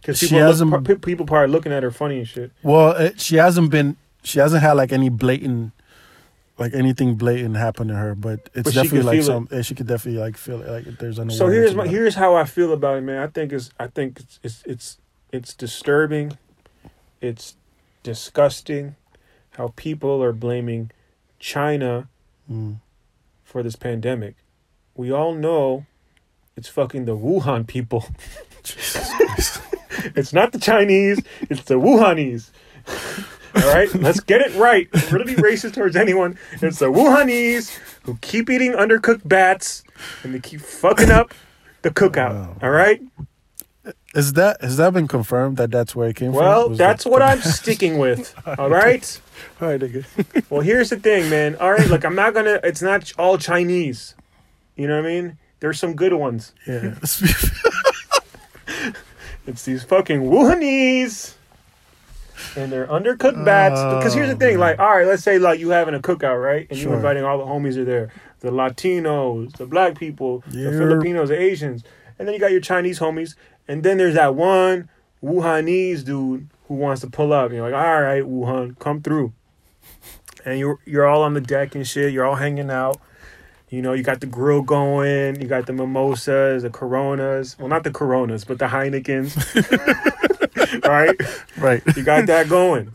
Because 0.00 0.18
She 0.18 0.26
people, 0.26 0.38
look- 0.38 0.46
hasn't- 0.46 0.70
par- 0.70 0.80
pe- 0.82 0.94
people 0.94 1.26
probably 1.26 1.52
looking 1.52 1.72
at 1.72 1.82
her 1.82 1.90
funny 1.90 2.18
and 2.20 2.28
shit. 2.28 2.52
well, 2.62 2.92
it, 2.92 3.20
she 3.20 3.36
hasn't 3.36 3.70
been. 3.70 3.96
She 4.22 4.38
hasn't 4.38 4.62
had 4.62 4.74
like 4.74 4.92
any 4.92 5.08
blatant, 5.08 5.72
like 6.60 6.74
anything 6.74 7.16
blatant 7.16 7.56
happen 7.56 7.88
to 7.88 7.94
her. 7.94 8.14
But 8.14 8.50
it's 8.54 8.64
But 8.64 8.74
definitely 8.74 9.02
like 9.16 9.22
some. 9.22 9.48
yeah, 9.50 9.62
She 9.62 9.74
could 9.74 9.86
definitely 9.88 10.20
like 10.20 10.36
feel 10.36 10.60
it. 10.62 10.68
Like 10.86 10.98
there's 10.98 11.18
an. 11.18 11.30
So 11.30 11.48
here's 11.48 11.74
my 11.74 11.88
here's 11.88 12.14
how 12.14 12.36
I 12.36 12.44
feel 12.44 12.72
about 12.72 12.98
it, 12.98 13.00
man. 13.00 13.18
I 13.22 13.26
think 13.26 13.52
it's 13.52 13.70
I 13.80 13.88
think 13.88 14.20
it's 14.20 14.38
it's 14.44 14.62
it's, 14.66 14.98
it's 15.32 15.54
disturbing. 15.54 16.36
It's 17.20 17.56
disgusting 18.02 18.94
how 19.52 19.72
people 19.76 20.22
are 20.22 20.32
blaming 20.32 20.90
China 21.40 22.08
Mm. 22.50 22.76
for 23.44 23.62
this 23.62 23.76
pandemic. 23.76 24.34
We 24.96 25.12
all 25.12 25.34
know 25.34 25.86
it's 26.56 26.68
fucking 26.68 27.04
the 27.04 27.16
Wuhan 27.16 27.64
people. 27.66 28.04
it's 30.16 30.32
not 30.32 30.52
the 30.52 30.58
Chinese, 30.58 31.20
it's 31.42 31.62
the 31.64 31.74
Wuhanese. 31.76 32.50
All 33.62 33.74
right, 33.74 33.92
let's 33.96 34.20
get 34.20 34.40
it 34.40 34.54
right. 34.56 34.88
If 34.92 35.10
We're 35.12 35.18
gonna 35.18 35.36
be 35.36 35.42
racist 35.42 35.74
towards 35.74 35.96
anyone. 35.96 36.38
It's 36.62 36.78
the 36.78 36.86
Wuhanese 36.86 37.70
who 38.04 38.16
keep 38.20 38.48
eating 38.50 38.72
undercooked 38.72 39.26
bats 39.28 39.82
and 40.22 40.34
they 40.34 40.40
keep 40.40 40.60
fucking 40.60 41.10
up 41.10 41.32
the 41.82 41.90
cookout. 41.90 42.34
Wow. 42.34 42.56
All 42.62 42.70
right. 42.70 43.00
Is 44.14 44.32
that 44.34 44.60
has 44.60 44.76
that 44.78 44.92
been 44.92 45.06
confirmed 45.08 45.56
that 45.58 45.70
that's 45.70 45.94
where 45.94 46.08
it 46.08 46.16
came 46.16 46.32
from? 46.32 46.40
Well, 46.40 46.68
that's 46.70 47.04
that- 47.04 47.10
what 47.10 47.22
I'm 47.22 47.40
sticking 47.42 47.98
with. 47.98 48.34
All 48.58 48.68
right. 48.70 49.20
All 49.60 49.68
right, 49.68 49.80
nigga. 49.80 50.04
Well, 50.50 50.60
here's 50.62 50.90
the 50.90 50.96
thing, 50.96 51.30
man. 51.30 51.54
All 51.56 51.70
right, 51.72 51.86
look, 51.86 52.04
I'm 52.04 52.14
not 52.16 52.34
gonna. 52.34 52.58
It's 52.64 52.82
not 52.82 53.12
all 53.18 53.38
Chinese. 53.38 54.14
You 54.76 54.88
know 54.88 54.96
what 55.00 55.06
I 55.08 55.08
mean? 55.08 55.38
There's 55.60 55.78
some 55.78 55.94
good 55.94 56.12
ones. 56.14 56.52
Yeah. 56.66 56.94
It's 59.46 59.64
these 59.64 59.82
fucking 59.84 60.22
Wuhanese. 60.22 61.34
And 62.56 62.72
they're 62.72 62.86
undercooked 62.86 63.44
bats. 63.44 63.80
Because 63.96 64.14
here's 64.14 64.28
the 64.28 64.36
thing, 64.36 64.56
oh, 64.56 64.60
like, 64.60 64.78
all 64.78 64.96
right, 64.96 65.06
let's 65.06 65.22
say 65.22 65.38
like 65.38 65.60
you 65.60 65.70
having 65.70 65.94
a 65.94 66.00
cookout, 66.00 66.42
right? 66.42 66.66
And 66.70 66.78
you're 66.78 66.94
inviting 66.94 67.24
all 67.24 67.38
the 67.38 67.44
homies 67.44 67.76
are 67.76 67.84
there. 67.84 68.12
The 68.40 68.50
Latinos, 68.50 69.56
the 69.56 69.66
black 69.66 69.98
people, 69.98 70.42
the 70.48 70.70
Filipinos, 70.70 71.28
the 71.28 71.40
Asians. 71.40 71.84
And 72.18 72.26
then 72.26 72.34
you 72.34 72.40
got 72.40 72.52
your 72.52 72.60
Chinese 72.60 72.98
homies. 72.98 73.34
And 73.68 73.82
then 73.82 73.98
there's 73.98 74.14
that 74.14 74.34
one 74.34 74.88
Wuhanese 75.22 76.04
dude 76.04 76.48
who 76.68 76.74
wants 76.74 77.00
to 77.02 77.10
pull 77.10 77.32
up. 77.32 77.46
And 77.46 77.56
you're 77.56 77.70
like, 77.70 77.74
all 77.74 78.02
right, 78.02 78.22
Wuhan, 78.22 78.78
come 78.78 79.02
through. 79.02 79.32
And 80.44 80.58
you're 80.58 80.78
you're 80.86 81.06
all 81.06 81.22
on 81.22 81.34
the 81.34 81.40
deck 81.40 81.74
and 81.74 81.86
shit. 81.86 82.12
You're 82.12 82.24
all 82.24 82.36
hanging 82.36 82.70
out. 82.70 83.00
You 83.68 83.82
know, 83.82 83.92
you 83.92 84.02
got 84.02 84.20
the 84.20 84.26
grill 84.26 84.62
going. 84.62 85.40
You 85.40 85.46
got 85.46 85.66
the 85.66 85.72
mimosas, 85.72 86.62
the 86.62 86.70
Coronas. 86.70 87.58
Well, 87.58 87.68
not 87.68 87.84
the 87.84 87.90
Coronas, 87.90 88.44
but 88.44 88.58
the 88.58 88.66
Heinekens. 88.66 89.36
right? 90.84 91.20
right. 91.58 91.82
You 91.96 92.02
got 92.02 92.26
that 92.26 92.48
going. 92.48 92.92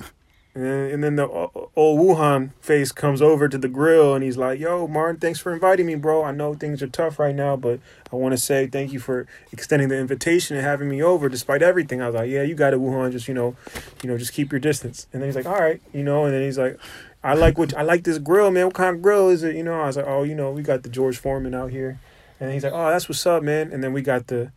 And 0.55 1.03
then, 1.03 1.17
the 1.17 1.27
uh, 1.27 1.49
uh, 1.53 1.65
old 1.75 1.99
Wuhan 1.99 2.51
face 2.61 2.93
comes 2.93 3.21
over 3.21 3.49
to 3.49 3.57
the 3.57 3.67
grill 3.67 4.13
and 4.13 4.23
he's 4.23 4.38
like, 4.38 4.57
Yo, 4.57 4.88
Martin, 4.88 5.19
thanks 5.19 5.38
for 5.38 5.53
inviting 5.53 5.85
me, 5.85 5.95
bro. 5.95 6.23
I 6.23 6.31
know 6.31 6.53
things 6.53 6.81
are 6.81 6.88
tough 6.88 7.19
right 7.19 7.35
now, 7.35 7.57
but 7.57 7.81
I 8.09 8.15
want 8.15 8.31
to 8.31 8.38
say 8.38 8.65
thank 8.65 8.93
you 8.93 8.99
for 8.99 9.27
extending 9.51 9.89
the 9.89 9.97
invitation 9.97 10.55
and 10.55 10.65
having 10.65 10.88
me 10.88 11.03
over 11.03 11.27
despite 11.27 11.61
everything. 11.61 12.01
I 12.01 12.05
was 12.05 12.15
like, 12.15 12.29
Yeah, 12.29 12.43
you 12.43 12.55
got 12.55 12.73
it, 12.73 12.79
Wuhan. 12.79 13.11
Just, 13.11 13.27
you 13.27 13.33
know, 13.33 13.57
you 14.01 14.09
know, 14.09 14.17
just 14.17 14.31
keep 14.31 14.53
your 14.53 14.61
distance. 14.61 15.07
And 15.11 15.21
then 15.21 15.27
he's 15.27 15.35
like, 15.35 15.45
All 15.45 15.59
right, 15.59 15.81
you 15.91 16.03
know, 16.03 16.23
and 16.23 16.33
then 16.33 16.41
he's 16.41 16.57
like, 16.57 16.79
I 17.21 17.33
like 17.33 17.57
what 17.57 17.75
I 17.75 17.81
like 17.81 18.05
this 18.05 18.17
grill, 18.17 18.49
man. 18.49 18.67
What 18.67 18.75
kind 18.75 18.95
of 18.95 19.01
grill 19.01 19.27
is 19.27 19.43
it? 19.43 19.57
You 19.57 19.63
know, 19.63 19.81
I 19.81 19.88
was 19.88 19.97
like, 19.97 20.07
Oh, 20.07 20.23
you 20.23 20.35
know, 20.35 20.51
we 20.51 20.61
got 20.61 20.83
the 20.83 20.89
George 20.89 21.17
Foreman 21.17 21.53
out 21.53 21.71
here. 21.71 21.99
And 22.39 22.53
he's 22.53 22.63
like, 22.63 22.73
Oh, 22.73 22.91
that's 22.91 23.09
what's 23.09 23.25
up, 23.25 23.43
man. 23.43 23.73
And 23.73 23.83
then 23.83 23.91
we 23.91 24.01
got 24.01 24.27
the 24.27 24.53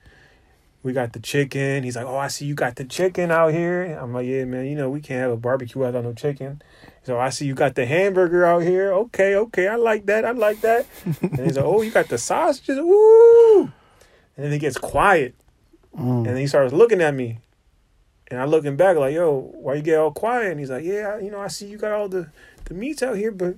we 0.83 0.93
got 0.93 1.13
the 1.13 1.21
chicken. 1.21 1.83
He's 1.83 1.97
like, 1.97 2.07
oh, 2.07 2.17
I 2.17 2.29
see 2.29 2.47
you 2.47 2.55
got 2.55 2.77
the 2.77 2.85
chicken 2.85 3.31
out 3.31 3.53
here. 3.53 3.99
I'm 4.01 4.13
like, 4.13 4.27
yeah, 4.27 4.45
man, 4.45 4.67
you 4.67 4.77
know, 4.77 4.89
we 4.89 5.01
can't 5.01 5.21
have 5.21 5.33
a 5.33 5.37
barbecue 5.37 5.81
without 5.81 6.05
no 6.05 6.13
chicken. 6.13 6.63
So 7.03 7.19
I 7.19 7.31
see 7.31 7.47
you 7.47 7.55
got 7.55 7.75
the 7.75 7.87
hamburger 7.87 8.45
out 8.45 8.63
here. 8.63 8.93
Okay, 8.93 9.35
okay, 9.35 9.69
I 9.69 9.77
like 9.77 10.07
that. 10.07 10.25
I 10.25 10.33
like 10.33 10.61
that. 10.61 10.87
and 11.23 11.41
he's 11.41 11.57
like, 11.57 11.65
oh, 11.65 11.83
you 11.83 11.91
got 11.91 12.09
the 12.09 12.19
sausages. 12.19 12.79
Woo! 12.81 13.63
And 13.63 13.73
then 14.37 14.53
he 14.53 14.59
gets 14.59 14.79
quiet. 14.79 15.35
Mm. 15.97 16.19
And 16.19 16.27
then 16.27 16.37
he 16.37 16.47
starts 16.47 16.73
looking 16.73 17.01
at 17.01 17.15
me. 17.15 17.39
And 18.31 18.41
I 18.41 18.45
looking 18.45 18.77
back 18.77 18.97
like, 18.97 19.15
yo, 19.15 19.51
why 19.55 19.75
you 19.75 19.83
get 19.83 19.99
all 19.99 20.13
quiet? 20.13 20.51
And 20.51 20.61
he's 20.61 20.71
like, 20.71 20.85
yeah, 20.85 21.19
you 21.19 21.31
know, 21.31 21.41
I 21.41 21.49
see 21.49 21.67
you 21.67 21.79
got 21.79 21.93
all 21.93 22.09
the, 22.09 22.31
the 22.67 22.75
meats 22.75 23.03
out 23.03 23.17
here, 23.17 23.33
but 23.33 23.57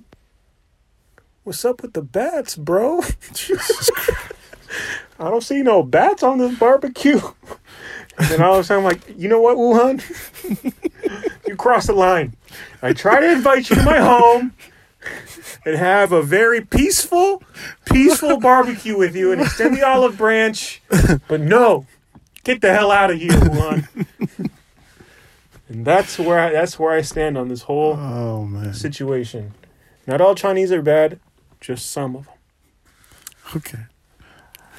what's 1.43 1.65
up 1.65 1.81
with 1.81 1.93
the 1.93 2.01
bats, 2.01 2.55
bro? 2.55 3.01
I 5.21 5.29
don't 5.29 5.43
see 5.43 5.61
no 5.61 5.83
bats 5.83 6.23
on 6.23 6.37
this 6.39 6.57
barbecue. 6.57 7.21
And 8.17 8.43
all 8.43 8.55
of 8.55 8.59
a 8.59 8.63
sudden, 8.65 8.85
I'm 8.85 8.91
like, 8.91 9.17
you 9.17 9.27
know 9.29 9.39
what, 9.41 9.57
Wuhan? 9.57 10.03
you 11.47 11.55
crossed 11.55 11.87
the 11.87 11.93
line. 11.93 12.35
I 12.83 12.93
try 12.93 13.19
to 13.19 13.31
invite 13.31 13.69
you 13.69 13.77
to 13.77 13.83
my 13.83 13.97
home 13.99 14.53
and 15.65 15.75
have 15.77 16.11
a 16.11 16.21
very 16.21 16.61
peaceful, 16.61 17.41
peaceful 17.85 18.37
barbecue 18.39 18.95
with 18.97 19.15
you 19.15 19.31
and 19.31 19.41
extend 19.41 19.75
the 19.75 19.81
olive 19.87 20.17
branch. 20.17 20.83
But 21.27 21.39
no, 21.39 21.87
get 22.43 22.61
the 22.61 22.71
hell 22.73 22.91
out 22.91 23.09
of 23.09 23.17
here, 23.17 23.31
Wuhan. 23.31 24.07
And 25.69 25.85
that's 25.85 26.19
where 26.19 26.39
I, 26.39 26.51
that's 26.51 26.77
where 26.77 26.91
I 26.91 27.01
stand 27.01 27.37
on 27.37 27.47
this 27.47 27.63
whole 27.63 27.93
Oh 27.93 28.45
man. 28.45 28.73
situation. 28.73 29.53
Not 30.05 30.19
all 30.21 30.35
Chinese 30.35 30.71
are 30.71 30.81
bad, 30.83 31.19
just 31.61 31.89
some 31.89 32.15
of 32.17 32.25
them. 32.25 32.35
Okay. 33.55 33.79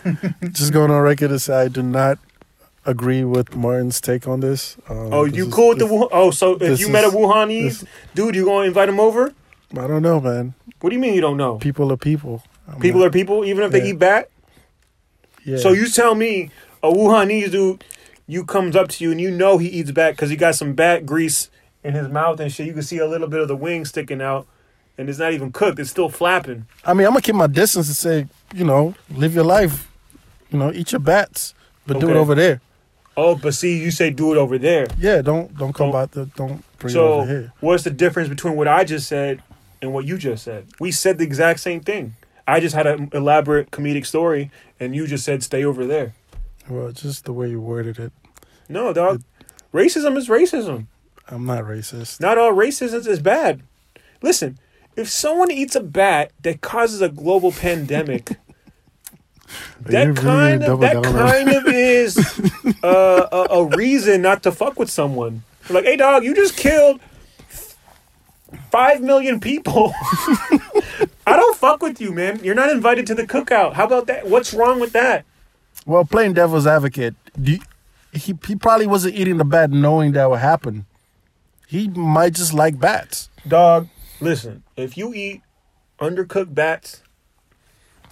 Just 0.51 0.73
going 0.73 0.91
on 0.91 1.01
record 1.03 1.29
to 1.29 1.39
say 1.39 1.63
I 1.63 1.69
do 1.69 1.83
not 1.83 2.19
agree 2.85 3.23
with 3.25 3.55
Martin's 3.55 4.01
take 4.01 4.27
on 4.27 4.41
this. 4.41 4.77
Um, 4.89 5.13
Oh, 5.13 5.27
this 5.27 5.37
you 5.37 5.47
is- 5.49 5.55
with 5.57 5.79
the 5.79 5.85
Wuhan? 5.87 6.09
Oh, 6.13 6.31
so 6.31 6.57
if 6.61 6.81
you 6.81 6.89
met 6.89 7.05
a 7.05 7.09
Wuhanese 7.09 7.81
this- 7.81 7.85
dude, 8.15 8.35
you 8.35 8.45
gonna 8.45 8.67
invite 8.67 8.89
him 8.89 8.99
over? 9.01 9.33
I 9.73 9.87
don't 9.87 10.03
know, 10.03 10.21
man. 10.21 10.55
What 10.81 10.91
do 10.91 10.97
you 10.97 11.01
mean 11.01 11.15
you 11.15 11.21
don't 11.21 11.37
know? 11.37 11.57
People 11.57 11.93
are 11.93 11.97
people. 11.97 12.43
I'm 12.69 12.81
People 12.81 13.01
not- 13.01 13.07
are 13.07 13.11
people, 13.11 13.45
even 13.45 13.65
if 13.65 13.71
they 13.73 13.83
eat 13.89 13.99
bat. 13.99 14.29
Yeah. 15.45 15.59
So 15.59 15.73
you 15.73 15.89
tell 15.89 16.15
me 16.15 16.51
a 16.83 16.91
Wuhanese 16.91 17.51
dude, 17.51 17.85
you 18.27 18.45
comes 18.45 18.77
up 18.77 18.89
to 18.89 19.05
you 19.05 19.11
and 19.13 19.21
you 19.21 19.31
know 19.31 19.59
he 19.59 19.69
eats 19.69 19.91
bat 19.91 20.15
because 20.15 20.31
he 20.31 20.37
got 20.37 20.55
some 20.57 20.73
bat 20.75 21.05
grease 21.07 21.51
in 21.85 21.95
his 21.95 22.09
mouth 22.09 22.39
and 22.41 22.53
shit. 22.53 22.67
You 22.67 22.73
can 22.73 22.83
see 22.83 22.99
a 22.99 23.07
little 23.07 23.29
bit 23.29 23.41
of 23.41 23.49
the 23.49 23.57
wing 23.57 23.85
sticking 23.85 24.21
out, 24.23 24.47
and 24.99 25.09
it's 25.09 25.19
not 25.19 25.33
even 25.33 25.53
cooked. 25.53 25.79
It's 25.81 25.91
still 25.91 26.09
flapping. 26.09 26.67
I 26.85 26.95
mean, 26.95 27.07
I'm 27.07 27.13
gonna 27.13 27.23
keep 27.23 27.35
my 27.35 27.47
distance 27.49 27.89
and 27.89 27.97
say, 27.97 28.27
you 28.55 28.65
know, 28.65 28.95
live 29.11 29.35
your 29.35 29.45
life. 29.45 29.89
You 30.53 30.59
know, 30.59 30.73
eat 30.73 30.93
your 30.93 31.01
bats, 31.01 31.55
but 31.87 31.99
do 32.01 32.11
it 32.11 32.17
over 32.17 32.35
there. 32.35 32.61
Oh, 33.17 33.35
but 33.37 33.55
see, 33.55 33.79
you 33.83 33.91
say 33.91 34.11
do 34.11 34.33
it 34.33 34.39
over 34.39 34.59
there. 34.59 34.87
Yeah, 34.99 35.23
don't 35.23 35.57
don't 35.57 35.73
come 35.75 35.89
oh. 35.89 35.93
So- 35.93 35.99
out 35.99 36.11
the 36.13 36.27
don't 36.27 36.63
bring 36.79 36.95
it 36.95 36.99
over 36.99 37.27
So 37.27 37.29
here. 37.33 37.53
what's 37.61 37.85
the 37.85 37.91
difference 37.91 38.29
between 38.29 38.57
what 38.57 38.69
I 38.69 38.85
just 38.85 39.09
said 39.09 39.43
and 39.81 39.93
what 39.93 40.05
you 40.05 40.17
just 40.19 40.45
said? 40.45 40.67
We 40.81 40.91
said 40.93 41.19
the 41.19 41.25
exact 41.25 41.61
same 41.61 41.81
thing. 41.81 42.15
I 42.47 42.61
just 42.61 42.75
had 42.75 42.87
an 42.87 43.09
elaborate 43.13 43.71
comedic 43.71 44.05
story, 44.07 44.51
and 44.81 44.95
you 44.95 45.07
just 45.07 45.25
said 45.25 45.43
stay 45.43 45.65
over 45.65 45.85
there. 45.87 46.15
Well, 46.69 46.91
just 46.93 47.25
the 47.25 47.33
way 47.33 47.51
you 47.51 47.61
worded 47.61 47.99
it. 47.99 48.13
No, 48.69 48.93
dog. 48.93 49.23
Racism 49.73 50.17
is 50.17 50.29
racism. 50.29 50.87
I'm 51.29 51.47
not 51.47 51.65
racist. 51.65 52.21
Not 52.21 52.39
all 52.39 52.53
racism 52.53 53.07
is 53.07 53.21
bad. 53.21 53.63
Listen, 54.23 54.59
if 54.97 55.09
someone 55.09 55.51
eats 55.51 55.75
a 55.75 55.81
bat 55.81 56.33
that 56.43 56.61
causes 56.61 57.01
a 57.01 57.09
global 57.09 57.53
pandemic, 57.53 58.37
that 59.83 60.17
kind 60.17 60.63
of 60.63 60.81
that 60.81 61.03
kind 61.03 61.49
of 61.51 61.67
is 61.67 62.17
uh, 62.83 63.29
a, 63.33 63.55
a 63.55 63.65
reason 63.77 64.23
not 64.23 64.43
to 64.45 64.53
fuck 64.53 64.79
with 64.79 64.91
someone. 64.91 65.43
Like, 65.71 65.85
hey, 65.85 65.97
dog, 65.97 66.25
you 66.25 66.35
just 66.35 66.57
killed 66.57 67.01
five 68.71 69.01
million 69.01 69.41
people. 69.41 69.93
I 71.27 71.37
don't 71.37 71.57
fuck 71.57 71.83
with 71.83 72.01
you, 72.01 72.13
man. 72.13 72.41
You're 72.43 72.55
not 72.55 72.71
invited 72.71 73.07
to 73.09 73.15
the 73.15 73.27
cookout. 73.27 73.75
How 73.75 73.85
about 73.87 74.07
that? 74.09 74.29
What's 74.29 74.53
wrong 74.53 74.81
with 74.81 74.93
that? 74.93 75.25
Well, 75.87 76.05
playing 76.05 76.35
devil's 76.35 76.67
advocate, 76.67 77.15
you, 77.41 77.59
he 78.13 78.39
he 78.47 78.55
probably 78.57 78.87
wasn't 78.87 79.15
eating 79.15 79.39
the 79.39 79.45
bat 79.45 79.71
knowing 79.71 80.13
that 80.13 80.31
would 80.31 80.41
happen. 80.41 80.87
He 81.67 81.89
might 81.89 82.35
just 82.35 82.53
like 82.53 82.79
bats. 82.79 83.31
Dog, 83.49 83.89
listen, 84.21 84.63
if 84.77 84.97
you 84.97 85.15
eat 85.15 85.43
undercooked 85.99 86.55
bats, 86.55 87.02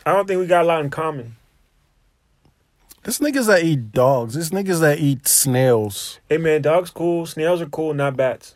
I 0.07 0.13
don't 0.13 0.27
think 0.27 0.41
we 0.41 0.47
got 0.47 0.65
a 0.65 0.69
lot 0.69 0.85
in 0.85 0.91
common. 0.91 1.37
This 3.03 3.19
niggas 3.19 3.47
that 3.47 3.63
eat 3.63 3.93
dogs. 3.93 4.35
This 4.35 4.51
niggas 4.51 4.81
that 4.81 4.99
eat 4.99 5.27
snails. 5.27 6.21
Hey 6.29 6.37
man, 6.37 6.63
dogs 6.63 6.91
cool, 6.91 7.27
snails 7.27 7.61
are 7.61 7.67
cool, 7.67 7.95
not 7.95 8.17
bats. 8.17 8.55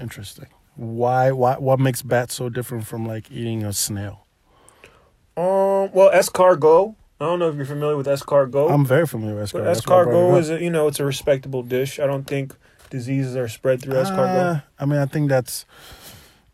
Interesting. 0.00 0.46
Why? 0.76 1.32
Why? 1.32 1.56
What 1.58 1.80
makes 1.80 2.02
bats 2.02 2.34
so 2.34 2.48
different 2.48 2.86
from 2.86 3.06
like 3.06 3.30
eating 3.30 3.64
a 3.64 3.72
snail? 3.72 4.26
Um, 5.36 5.90
well, 5.92 6.10
escargot. 6.12 6.94
I 7.20 7.24
don't 7.24 7.38
know 7.38 7.48
if 7.48 7.56
you're 7.56 7.66
familiar 7.66 7.96
with 7.96 8.06
escargot. 8.06 8.70
I'm 8.70 8.84
very 8.84 9.06
familiar 9.06 9.36
with 9.36 9.52
but 9.52 9.62
escargot. 9.62 9.64
That's 9.64 9.80
brought 9.82 10.08
escargot 10.08 10.40
is, 10.40 10.50
a, 10.50 10.62
you 10.62 10.70
know, 10.70 10.88
it's 10.88 11.00
a 11.00 11.04
respectable 11.04 11.62
dish. 11.62 12.00
I 12.00 12.06
don't 12.06 12.24
think 12.24 12.54
diseases 12.90 13.36
are 13.36 13.48
spread 13.48 13.80
through 13.82 13.94
escargot. 13.94 14.56
Uh, 14.56 14.60
I 14.78 14.84
mean, 14.86 14.98
I 14.98 15.06
think 15.06 15.28
that's, 15.28 15.64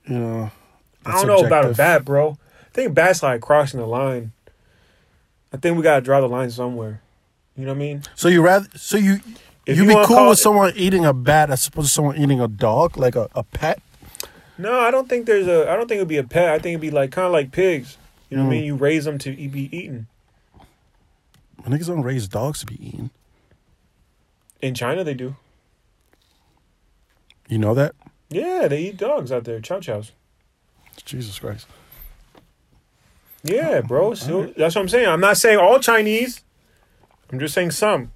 you 0.06 0.18
know, 0.18 0.50
I 1.06 1.12
don't 1.12 1.26
know 1.26 1.46
about 1.46 1.64
a 1.64 1.74
bat, 1.74 2.04
bro. 2.04 2.36
I 2.78 2.82
think 2.82 2.94
bat's 2.94 3.24
like 3.24 3.40
crossing 3.40 3.80
the 3.80 3.86
line. 3.86 4.30
I 5.52 5.56
think 5.56 5.76
we 5.76 5.82
gotta 5.82 6.00
draw 6.00 6.20
the 6.20 6.28
line 6.28 6.48
somewhere. 6.52 7.00
You 7.56 7.64
know 7.64 7.72
what 7.72 7.76
I 7.76 7.78
mean? 7.80 8.02
So 8.14 8.28
you 8.28 8.40
rather? 8.40 8.68
So 8.76 8.96
you 8.96 9.14
If 9.66 9.76
you, 9.76 9.82
you 9.82 9.88
be 9.88 10.06
cool 10.06 10.28
with 10.28 10.38
it- 10.38 10.42
someone 10.42 10.72
eating 10.76 11.04
a 11.04 11.12
bat 11.12 11.50
as 11.50 11.66
opposed 11.66 11.88
to 11.88 11.92
someone 11.92 12.16
eating 12.16 12.40
a 12.40 12.46
dog, 12.46 12.96
like 12.96 13.16
a, 13.16 13.28
a 13.34 13.42
pet? 13.42 13.82
No, 14.58 14.78
I 14.78 14.92
don't 14.92 15.08
think 15.08 15.26
there's 15.26 15.48
a. 15.48 15.68
I 15.68 15.74
don't 15.74 15.88
think 15.88 15.96
it'd 15.98 16.06
be 16.06 16.18
a 16.18 16.22
pet. 16.22 16.50
I 16.50 16.60
think 16.60 16.66
it'd 16.74 16.80
be 16.80 16.92
like 16.92 17.10
kind 17.10 17.26
of 17.26 17.32
like 17.32 17.50
pigs. 17.50 17.96
You 18.30 18.36
know 18.36 18.44
what 18.44 18.50
I 18.50 18.52
Mm. 18.52 18.56
mean? 18.58 18.64
You 18.66 18.76
raise 18.76 19.04
them 19.06 19.18
to 19.18 19.34
be 19.34 19.76
eaten. 19.76 20.06
My 21.64 21.76
Niggas 21.76 21.88
don't 21.88 22.02
raise 22.04 22.28
dogs 22.28 22.60
to 22.60 22.66
be 22.66 22.76
eaten. 22.86 23.10
In 24.62 24.74
China, 24.76 25.02
they 25.02 25.14
do. 25.14 25.34
You 27.48 27.58
know 27.58 27.74
that? 27.74 27.96
Yeah, 28.30 28.68
they 28.68 28.82
eat 28.82 28.98
dogs 28.98 29.32
out 29.32 29.42
there. 29.42 29.58
Chow 29.60 29.80
chows. 29.80 30.12
Jesus 31.04 31.40
Christ. 31.40 31.66
Yeah, 33.42 33.80
oh, 33.82 33.86
bro. 33.86 34.14
So 34.14 34.46
that's 34.56 34.74
what 34.74 34.82
I'm 34.82 34.88
saying. 34.88 35.08
I'm 35.08 35.20
not 35.20 35.36
saying 35.36 35.58
all 35.58 35.78
Chinese. 35.78 36.42
I'm 37.30 37.38
just 37.38 37.54
saying 37.54 37.72
some. 37.72 38.12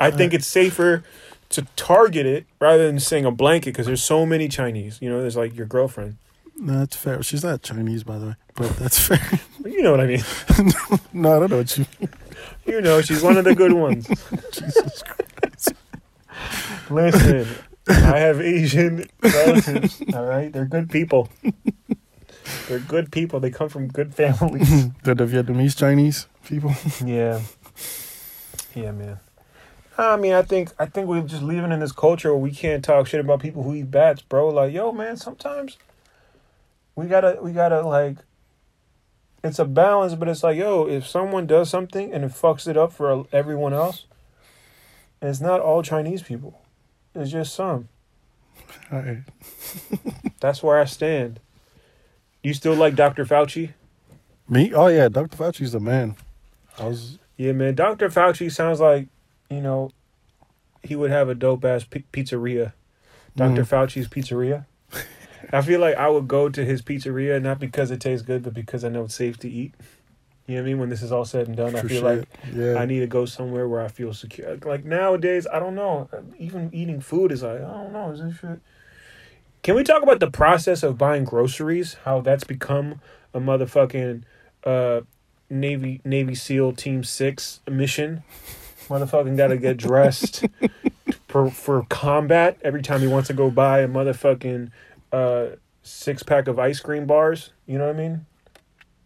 I 0.00 0.10
think 0.10 0.34
it's 0.34 0.46
safer 0.46 1.04
to 1.50 1.62
target 1.76 2.26
it 2.26 2.46
rather 2.60 2.86
than 2.86 2.98
saying 2.98 3.24
a 3.24 3.30
blanket 3.30 3.70
because 3.70 3.86
there's 3.86 4.02
so 4.02 4.26
many 4.26 4.48
Chinese. 4.48 4.98
You 5.00 5.08
know, 5.10 5.20
there's 5.20 5.36
like 5.36 5.54
your 5.54 5.66
girlfriend. 5.66 6.16
No, 6.56 6.80
that's 6.80 6.96
fair. 6.96 7.22
She's 7.22 7.44
not 7.44 7.62
Chinese, 7.62 8.02
by 8.04 8.18
the 8.18 8.26
way, 8.26 8.34
but 8.54 8.70
that's 8.76 8.98
fair. 8.98 9.40
You 9.64 9.80
know 9.80 9.92
what 9.92 10.00
I 10.00 10.06
mean. 10.06 10.24
no, 11.12 11.36
I 11.36 11.38
don't 11.38 11.50
know 11.50 11.58
what 11.58 11.78
you. 11.78 11.86
mean. 12.00 12.08
You 12.66 12.80
know, 12.80 13.00
she's 13.00 13.22
one 13.22 13.36
of 13.36 13.44
the 13.44 13.54
good 13.54 13.72
ones. 13.72 14.08
Jesus 14.52 15.02
Christ. 15.04 15.74
Listen, 16.90 17.46
I 17.88 18.18
have 18.18 18.40
Asian 18.40 19.06
relatives. 19.22 20.02
All 20.12 20.24
right, 20.24 20.52
they're 20.52 20.64
good 20.64 20.90
people. 20.90 21.28
They're 22.68 22.78
good 22.78 23.12
people. 23.12 23.40
They 23.40 23.50
come 23.50 23.68
from 23.68 23.88
good 23.88 24.14
families. 24.14 24.88
They're 25.02 25.14
the 25.14 25.24
Vietnamese 25.24 25.76
Chinese 25.76 26.26
people. 26.44 26.74
Yeah. 27.04 27.40
Yeah, 28.74 28.92
man. 28.92 29.20
I 29.98 30.16
mean, 30.16 30.32
I 30.32 30.42
think 30.42 30.70
I 30.78 30.86
think 30.86 31.06
we're 31.06 31.20
just 31.22 31.42
living 31.42 31.72
in 31.72 31.80
this 31.80 31.92
culture 31.92 32.30
where 32.30 32.42
we 32.42 32.50
can't 32.50 32.82
talk 32.82 33.06
shit 33.06 33.20
about 33.20 33.40
people 33.40 33.62
who 33.62 33.74
eat 33.74 33.90
bats, 33.90 34.22
bro. 34.22 34.48
Like, 34.48 34.72
yo, 34.72 34.92
man, 34.92 35.16
sometimes 35.16 35.76
we 36.96 37.06
gotta 37.06 37.38
we 37.42 37.52
gotta 37.52 37.82
like 37.82 38.16
it's 39.44 39.58
a 39.58 39.64
balance, 39.64 40.14
but 40.14 40.28
it's 40.28 40.42
like, 40.42 40.56
yo, 40.56 40.86
if 40.86 41.06
someone 41.06 41.46
does 41.46 41.68
something 41.68 42.12
and 42.12 42.24
it 42.24 42.30
fucks 42.30 42.68
it 42.68 42.76
up 42.76 42.92
for 42.92 43.26
everyone 43.32 43.74
else, 43.74 44.06
and 45.20 45.28
it's 45.28 45.40
not 45.40 45.60
all 45.60 45.82
Chinese 45.82 46.22
people. 46.22 46.60
It's 47.14 47.30
just 47.30 47.54
some. 47.54 47.88
All 48.90 49.00
right. 49.00 49.22
That's 50.40 50.62
where 50.62 50.78
I 50.78 50.84
stand. 50.84 51.40
You 52.42 52.54
still 52.54 52.74
like 52.74 52.94
Dr. 52.96 53.24
Fauci? 53.24 53.70
Me? 54.48 54.72
Oh 54.74 54.88
yeah, 54.88 55.08
Dr. 55.08 55.36
Fauci's 55.36 55.72
the 55.72 55.80
man. 55.80 56.16
I 56.78 56.86
was. 56.86 57.18
Yeah, 57.36 57.52
man. 57.52 57.74
Dr. 57.74 58.08
Fauci 58.08 58.50
sounds 58.50 58.80
like, 58.80 59.08
you 59.50 59.60
know, 59.60 59.90
he 60.82 60.96
would 60.96 61.10
have 61.10 61.28
a 61.28 61.34
dope 61.34 61.64
ass 61.64 61.84
p- 61.84 62.04
pizzeria. 62.12 62.72
doctor 63.36 63.62
Mhm. 63.62 63.68
Fauci's 63.68 64.08
Pizzeria. 64.08 64.66
I 65.52 65.62
feel 65.62 65.80
like 65.80 65.96
I 65.96 66.08
would 66.08 66.28
go 66.28 66.48
to 66.48 66.64
his 66.64 66.82
pizzeria 66.82 67.40
not 67.40 67.58
because 67.58 67.90
it 67.90 68.00
tastes 68.00 68.24
good, 68.26 68.42
but 68.42 68.52
because 68.54 68.84
I 68.84 68.88
know 68.90 69.04
it's 69.04 69.14
safe 69.14 69.38
to 69.38 69.48
eat. 69.50 69.74
You 70.46 70.56
know 70.56 70.60
what 70.62 70.66
I 70.66 70.70
mean? 70.70 70.78
When 70.80 70.88
this 70.90 71.02
is 71.02 71.12
all 71.12 71.24
said 71.24 71.46
and 71.48 71.56
done, 71.56 71.74
I 71.76 71.80
feel 71.80 71.88
shit. 71.88 72.02
like 72.02 72.28
yeah. 72.54 72.74
I 72.74 72.84
need 72.84 73.00
to 73.00 73.06
go 73.06 73.24
somewhere 73.24 73.66
where 73.68 73.80
I 73.80 73.88
feel 73.88 74.12
secure. 74.12 74.56
Like 74.64 74.84
nowadays, 74.84 75.46
I 75.52 75.58
don't 75.60 75.74
know. 75.74 76.08
Even 76.38 76.68
eating 76.74 77.00
food 77.00 77.32
is 77.32 77.42
like, 77.42 77.58
I 77.60 77.70
don't 77.70 77.92
know. 77.92 78.10
Is 78.10 78.20
this 78.20 78.36
shit? 78.38 78.60
Can 79.62 79.76
we 79.76 79.84
talk 79.84 80.02
about 80.02 80.18
the 80.18 80.30
process 80.30 80.82
of 80.82 80.98
buying 80.98 81.22
groceries? 81.22 81.94
How 82.04 82.20
that's 82.20 82.42
become 82.42 83.00
a 83.32 83.38
motherfucking 83.38 84.24
uh, 84.64 85.02
Navy 85.48 86.00
Navy 86.04 86.34
SEAL 86.34 86.72
Team 86.72 87.04
Six 87.04 87.60
mission. 87.70 88.24
Motherfucking 88.88 89.36
got 89.36 89.48
to 89.48 89.56
get 89.56 89.76
dressed 89.76 90.44
for 91.28 91.48
for 91.48 91.86
combat 91.88 92.58
every 92.62 92.82
time 92.82 93.02
he 93.02 93.06
wants 93.06 93.28
to 93.28 93.34
go 93.34 93.52
buy 93.52 93.80
a 93.80 93.88
motherfucking 93.88 94.72
uh, 95.12 95.46
six 95.84 96.24
pack 96.24 96.48
of 96.48 96.58
ice 96.58 96.80
cream 96.80 97.06
bars. 97.06 97.50
You 97.64 97.78
know 97.78 97.86
what 97.86 97.94
I 97.94 97.98
mean? 97.98 98.26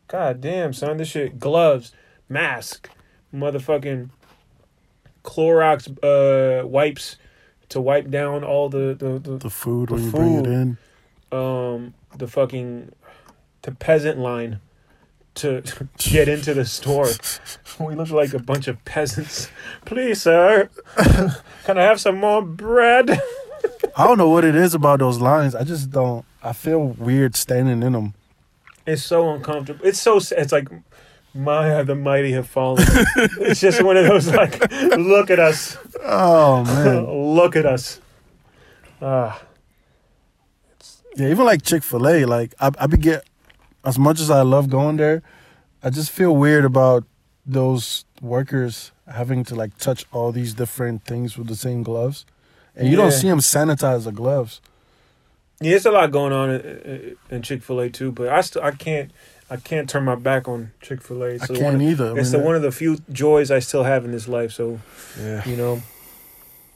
God 0.08 0.40
damn, 0.40 0.72
son, 0.72 0.96
this 0.96 1.08
shit. 1.08 1.38
Gloves, 1.38 1.92
mask, 2.30 2.88
motherfucking 3.34 4.08
Clorox 5.22 5.98
uh, 6.02 6.66
wipes 6.66 7.16
to 7.70 7.80
wipe 7.80 8.10
down 8.10 8.44
all 8.44 8.68
the 8.68 8.94
the, 8.98 9.18
the 9.18 9.38
the 9.38 9.50
food 9.50 9.88
the 9.88 9.94
when 9.94 10.04
you 10.04 10.10
bring 10.10 10.34
it 10.34 10.46
in. 10.46 10.78
um 11.32 11.94
the 12.16 12.26
fucking 12.26 12.92
the 13.62 13.72
peasant 13.72 14.18
line 14.18 14.60
to 15.34 15.62
get 15.98 16.28
into 16.28 16.54
the 16.54 16.64
store. 16.64 17.08
We 17.78 17.94
look 17.94 18.08
like 18.10 18.32
a 18.32 18.38
bunch 18.38 18.68
of 18.68 18.82
peasants. 18.86 19.50
Please, 19.84 20.22
sir, 20.22 20.70
can 21.64 21.76
I 21.76 21.82
have 21.82 22.00
some 22.00 22.16
more 22.18 22.40
bread? 22.40 23.10
I 23.94 24.06
don't 24.06 24.16
know 24.16 24.30
what 24.30 24.46
it 24.46 24.54
is 24.54 24.72
about 24.72 25.00
those 25.00 25.18
lines. 25.20 25.54
I 25.54 25.62
just 25.62 25.90
don't. 25.90 26.24
I 26.42 26.54
feel 26.54 26.80
weird 26.96 27.36
standing 27.36 27.82
in 27.82 27.92
them. 27.92 28.14
It's 28.86 29.02
so 29.02 29.28
uncomfortable. 29.30 29.84
It's 29.84 30.00
so. 30.00 30.16
It's 30.16 30.52
like 30.52 30.68
My 31.36 31.82
the 31.82 31.94
mighty 31.94 32.32
have 32.32 32.48
fallen. 32.48 32.84
it's 33.40 33.60
just 33.60 33.82
one 33.82 33.96
of 33.96 34.06
those 34.06 34.28
like, 34.28 34.70
look 34.96 35.30
at 35.30 35.38
us, 35.38 35.76
Oh 36.02 36.64
man. 36.64 37.06
look 37.34 37.56
at 37.56 37.66
us. 37.66 38.00
Ah, 39.02 39.42
Yeah, 41.16 41.28
even 41.28 41.44
like 41.44 41.62
Chick 41.62 41.82
Fil 41.82 42.08
A, 42.08 42.24
like 42.24 42.54
I, 42.58 42.70
I 42.78 42.86
be 42.86 42.96
get 42.96 43.24
as 43.84 43.98
much 43.98 44.20
as 44.20 44.30
I 44.30 44.42
love 44.42 44.68
going 44.70 44.96
there, 44.96 45.22
I 45.82 45.90
just 45.90 46.10
feel 46.10 46.34
weird 46.34 46.64
about 46.64 47.04
those 47.44 48.04
workers 48.20 48.90
having 49.06 49.44
to 49.44 49.54
like 49.54 49.76
touch 49.78 50.04
all 50.12 50.32
these 50.32 50.54
different 50.54 51.04
things 51.04 51.36
with 51.38 51.46
the 51.48 51.54
same 51.56 51.82
gloves, 51.82 52.24
and 52.74 52.88
you 52.88 52.96
don't 52.96 53.12
see 53.12 53.28
them 53.28 53.38
sanitize 53.40 54.04
the 54.04 54.12
gloves. 54.12 54.60
yeah, 55.60 55.70
there's 55.70 55.86
a 55.86 55.90
lot 55.92 56.10
going 56.10 56.32
on 56.32 56.50
in, 56.50 57.16
in 57.30 57.42
Chick 57.42 57.62
Fil 57.62 57.80
A 57.80 57.90
too, 57.90 58.10
but 58.12 58.28
I 58.28 58.40
still 58.40 58.62
I 58.62 58.72
can't 58.72 59.10
I 59.48 59.56
can't 59.56 59.88
turn 59.88 60.04
my 60.04 60.16
back 60.16 60.48
on 60.48 60.72
Chick 60.80 61.00
Fil 61.02 61.22
A. 61.22 61.34
I 61.34 61.38
can't 61.46 61.80
either. 61.80 62.14
I 62.16 62.18
It's 62.18 62.32
mean, 62.32 62.40
the 62.40 62.46
one 62.46 62.56
of 62.56 62.62
the 62.62 62.72
few 62.72 62.98
joys 63.12 63.50
I 63.50 63.60
still 63.60 63.84
have 63.84 64.04
in 64.04 64.10
this 64.12 64.26
life. 64.28 64.52
So 64.52 64.80
yeah. 65.20 65.48
you 65.48 65.56
know, 65.56 65.82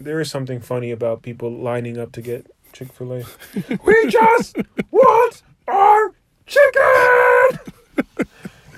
there 0.01 0.21
is 0.21 0.31
something 0.31 0.61
funny 0.61 0.91
about 0.93 1.23
people 1.23 1.51
lining 1.51 1.99
up 1.99 2.13
to 2.13 2.23
get 2.23 2.47
Chick 2.73 2.93
Fil 2.93 3.13
A. 3.15 3.25
we 3.85 4.07
just 4.09 4.57
want 4.91 5.43
our 5.67 6.15
chicken. 6.47 7.59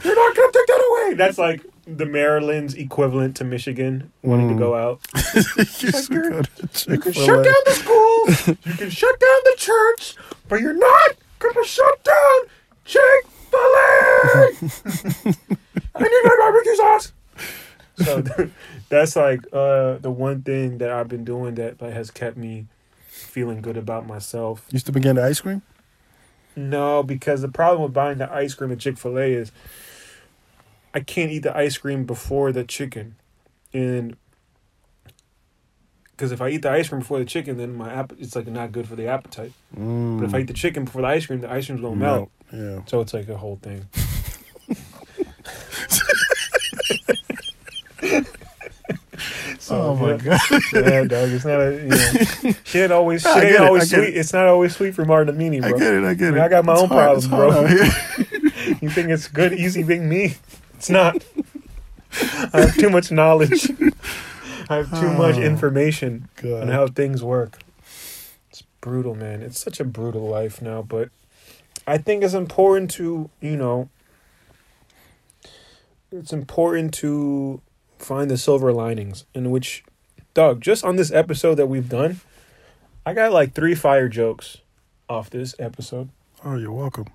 You're 0.05 0.17
not 0.17 0.37
gonna 0.37 0.53
take 0.53 0.67
that 0.67 1.05
away. 1.07 1.15
That's 1.15 1.39
like 1.39 1.65
the 1.87 2.07
Maryland's 2.07 2.75
equivalent 2.75 3.37
to 3.37 3.45
Michigan 3.45 4.11
wanting 4.23 4.49
to 4.49 4.55
Mm. 4.55 4.59
go 4.59 4.75
out. 4.75 5.01
You 5.35 5.91
should 5.91 6.09
go 6.09 6.43
to 6.43 6.93
You 6.93 6.99
can 6.99 7.13
shut 7.13 7.45
down 7.45 7.55
the 7.67 7.73
schools. 7.73 8.49
you 8.65 8.75
can 8.75 8.91
shut 8.91 9.21
down 9.21 9.41
the 9.45 9.55
church, 9.59 10.17
but 10.49 10.61
you're 10.61 10.73
not 10.75 11.11
gonna 11.39 11.65
shut 11.65 12.03
down 12.05 12.41
Chick 12.85 13.27
Fil 13.53 13.61
A. 13.61 15.33
I 15.95 16.03
need 16.03 16.23
my 16.25 16.37
barbecue 16.39 16.77
sauce. 16.77 17.13
So 17.97 18.51
that's 18.89 19.17
like 19.17 19.41
uh, 19.53 19.99
the 19.99 20.11
one 20.11 20.43
thing 20.43 20.79
that 20.79 20.91
I've 20.91 21.09
been 21.09 21.25
doing 21.25 21.55
that 21.57 21.81
like, 21.81 21.93
has 21.93 22.11
kept 22.11 22.37
me 22.37 22.67
feeling 23.07 23.61
good 23.61 23.77
about 23.77 24.07
myself. 24.07 24.67
Used 24.71 24.87
to 24.87 24.93
begin 24.93 25.17
the 25.17 25.25
ice 25.25 25.41
cream. 25.41 25.63
No, 26.57 27.03
because 27.03 27.41
the 27.41 27.49
problem 27.49 27.83
with 27.83 27.93
buying 27.93 28.19
the 28.19 28.33
ice 28.33 28.55
cream 28.55 28.73
at 28.73 28.79
Chick 28.79 28.99
Fil 28.99 29.19
A 29.19 29.33
is 29.33 29.53
I 30.95 31.01
can't 31.01 31.31
eat 31.31 31.41
the 31.43 31.57
ice 31.57 31.79
cream 31.79 32.05
before 32.05 32.53
the 32.53 32.65
chicken, 32.65 33.17
and 33.73 34.17
because 36.23 36.31
if 36.31 36.41
I 36.41 36.51
eat 36.51 36.63
the 36.63 36.71
ice 36.71 36.89
cream 36.89 37.01
before 37.01 37.19
the 37.19 37.25
chicken, 37.25 37.57
then 37.57 37.75
my 37.75 37.93
app 37.93 38.13
it's 38.17 38.37
like 38.37 38.47
not 38.47 38.71
good 38.71 38.87
for 38.87 38.95
the 38.95 39.09
appetite. 39.09 39.51
Mm. 39.77 40.21
But 40.21 40.27
if 40.29 40.35
I 40.35 40.39
eat 40.39 40.47
the 40.47 40.53
chicken 40.53 40.85
before 40.85 41.03
the 41.03 41.09
ice 41.09 41.27
cream, 41.27 41.41
the 41.41 41.51
ice 41.51 41.67
cream's 41.67 41.81
gonna 41.83 41.97
melt. 41.97 42.31
Yeah. 42.53 42.79
So 42.87 43.01
it's 43.01 43.13
like 43.13 43.29
a 43.29 43.37
whole 43.37 43.57
thing. 43.61 43.89
so, 49.59 49.81
Oh 49.83 49.97
my 49.97 50.13
yeah. 50.13 50.17
god. 50.19 50.41
Yeah, 50.73 51.05
dog. 51.05 51.31
It's 51.31 51.45
not 51.45 51.61
a 51.61 51.73
you 52.45 52.51
know, 52.51 52.55
shit. 52.65 52.93
Always 52.93 53.27
I 53.27 53.41
shit 53.41 53.53
ain't 53.55 53.61
always 53.61 53.91
sweet. 53.91 54.05
it. 54.09 54.17
It's 54.17 54.33
not 54.33 54.47
always 54.47 54.77
sweet 54.77 54.95
for 54.95 55.05
Martin 55.05 55.35
Amini, 55.37 55.63
I 55.65 55.71
bro. 55.71 55.79
get 55.79 55.95
it. 55.95 56.05
I 56.05 56.15
get 56.15 56.27
I 56.27 56.29
it. 56.29 56.33
mean, 56.35 56.43
I 56.43 56.49
got 56.49 56.65
my 56.65 56.73
It's 56.75 56.83
own 56.83 56.89
hard- 56.89 57.23
problems, 57.23 57.29
bro. 57.29 57.63
You 58.81 58.89
think 58.91 59.09
it's 59.11 59.27
good, 59.29 59.53
easy 59.53 59.83
being 59.83 60.09
me? 60.09 60.37
It's 60.75 60.89
not. 60.91 61.23
I 62.53 62.61
have 62.61 62.75
too 62.77 62.91
much 62.91 63.11
knowledge. 63.11 63.71
I 64.71 64.77
have 64.77 65.01
too 65.01 65.13
much 65.13 65.37
information 65.37 66.29
God. 66.37 66.63
on 66.63 66.69
how 66.69 66.87
things 66.87 67.23
work. 67.23 67.59
It's 68.51 68.63
brutal, 68.81 69.15
man. 69.15 69.43
It's 69.43 69.61
such 69.61 69.81
a 69.81 69.85
brutal 69.85 70.29
life 70.29 70.61
now, 70.63 70.83
but 70.83 71.11
I 71.87 71.99
think 71.99 72.23
it's 72.23 72.35
important 72.35 72.91
to, 72.93 73.31
you 73.41 73.57
know, 73.57 73.89
it's 76.11 76.33
important 76.33 76.93
to 76.95 77.61
find 77.99 78.31
the 78.31 78.37
silver 78.37 78.73
linings 78.73 79.25
in 79.35 79.51
which 79.51 79.85
Doug, 80.35 80.61
just 80.61 80.85
on 80.85 80.97
this 80.97 81.11
episode 81.11 81.57
that 81.57 81.67
we've 81.67 81.89
done, 81.89 82.21
I 83.05 83.15
got 83.15 83.33
like 83.33 83.53
three 83.53 83.75
fire 83.75 84.09
jokes 84.09 84.59
off 85.09 85.31
this 85.31 85.55
episode. 85.59 86.09
Oh, 86.45 86.57
you're 86.57 86.73
welcome. 86.73 87.07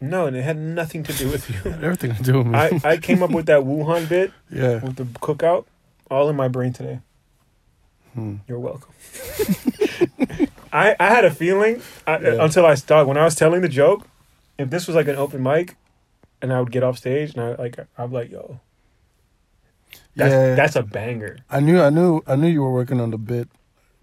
No, 0.00 0.26
and 0.26 0.36
it 0.36 0.42
had 0.42 0.56
nothing 0.56 1.02
to 1.04 1.12
do 1.12 1.30
with 1.30 1.50
you. 1.64 1.70
Everything 1.70 2.14
to 2.14 2.22
do 2.22 2.38
with 2.38 2.46
me. 2.48 2.58
I, 2.58 2.80
I 2.84 2.96
came 2.96 3.22
up 3.22 3.30
with 3.30 3.46
that 3.46 3.62
Wuhan 3.62 4.08
bit 4.08 4.32
yeah. 4.50 4.82
with 4.82 4.96
the 4.96 5.04
cookout 5.04 5.64
all 6.10 6.28
in 6.28 6.36
my 6.36 6.48
brain 6.48 6.72
today. 6.72 7.00
Hmm. 8.14 8.36
You're 8.48 8.58
welcome. 8.58 8.92
I, 10.72 10.96
I 10.98 11.08
had 11.08 11.24
a 11.24 11.30
feeling 11.30 11.82
I, 12.06 12.18
Yeah. 12.18 12.44
until 12.44 12.66
I 12.66 12.74
stopped 12.74 13.08
when 13.08 13.16
I 13.16 13.24
was 13.24 13.34
telling 13.34 13.62
the 13.62 13.68
joke. 13.68 14.06
If 14.58 14.70
this 14.70 14.86
was 14.86 14.96
like 14.96 15.06
an 15.08 15.16
open 15.16 15.42
mic, 15.42 15.76
and 16.40 16.52
I 16.52 16.60
would 16.60 16.70
get 16.70 16.82
off 16.82 16.96
stage 16.98 17.34
and 17.34 17.42
I 17.42 17.54
like 17.56 17.78
I'm 17.98 18.10
like 18.12 18.30
yo, 18.30 18.60
that's 20.14 20.32
yeah. 20.32 20.54
that's 20.54 20.76
a 20.76 20.82
banger. 20.82 21.38
I 21.50 21.60
knew. 21.60 21.80
I 21.80 21.90
knew. 21.90 22.22
I 22.26 22.36
knew 22.36 22.48
you 22.48 22.62
were 22.62 22.72
working 22.72 23.00
on 23.00 23.10
the 23.10 23.18
bit. 23.18 23.48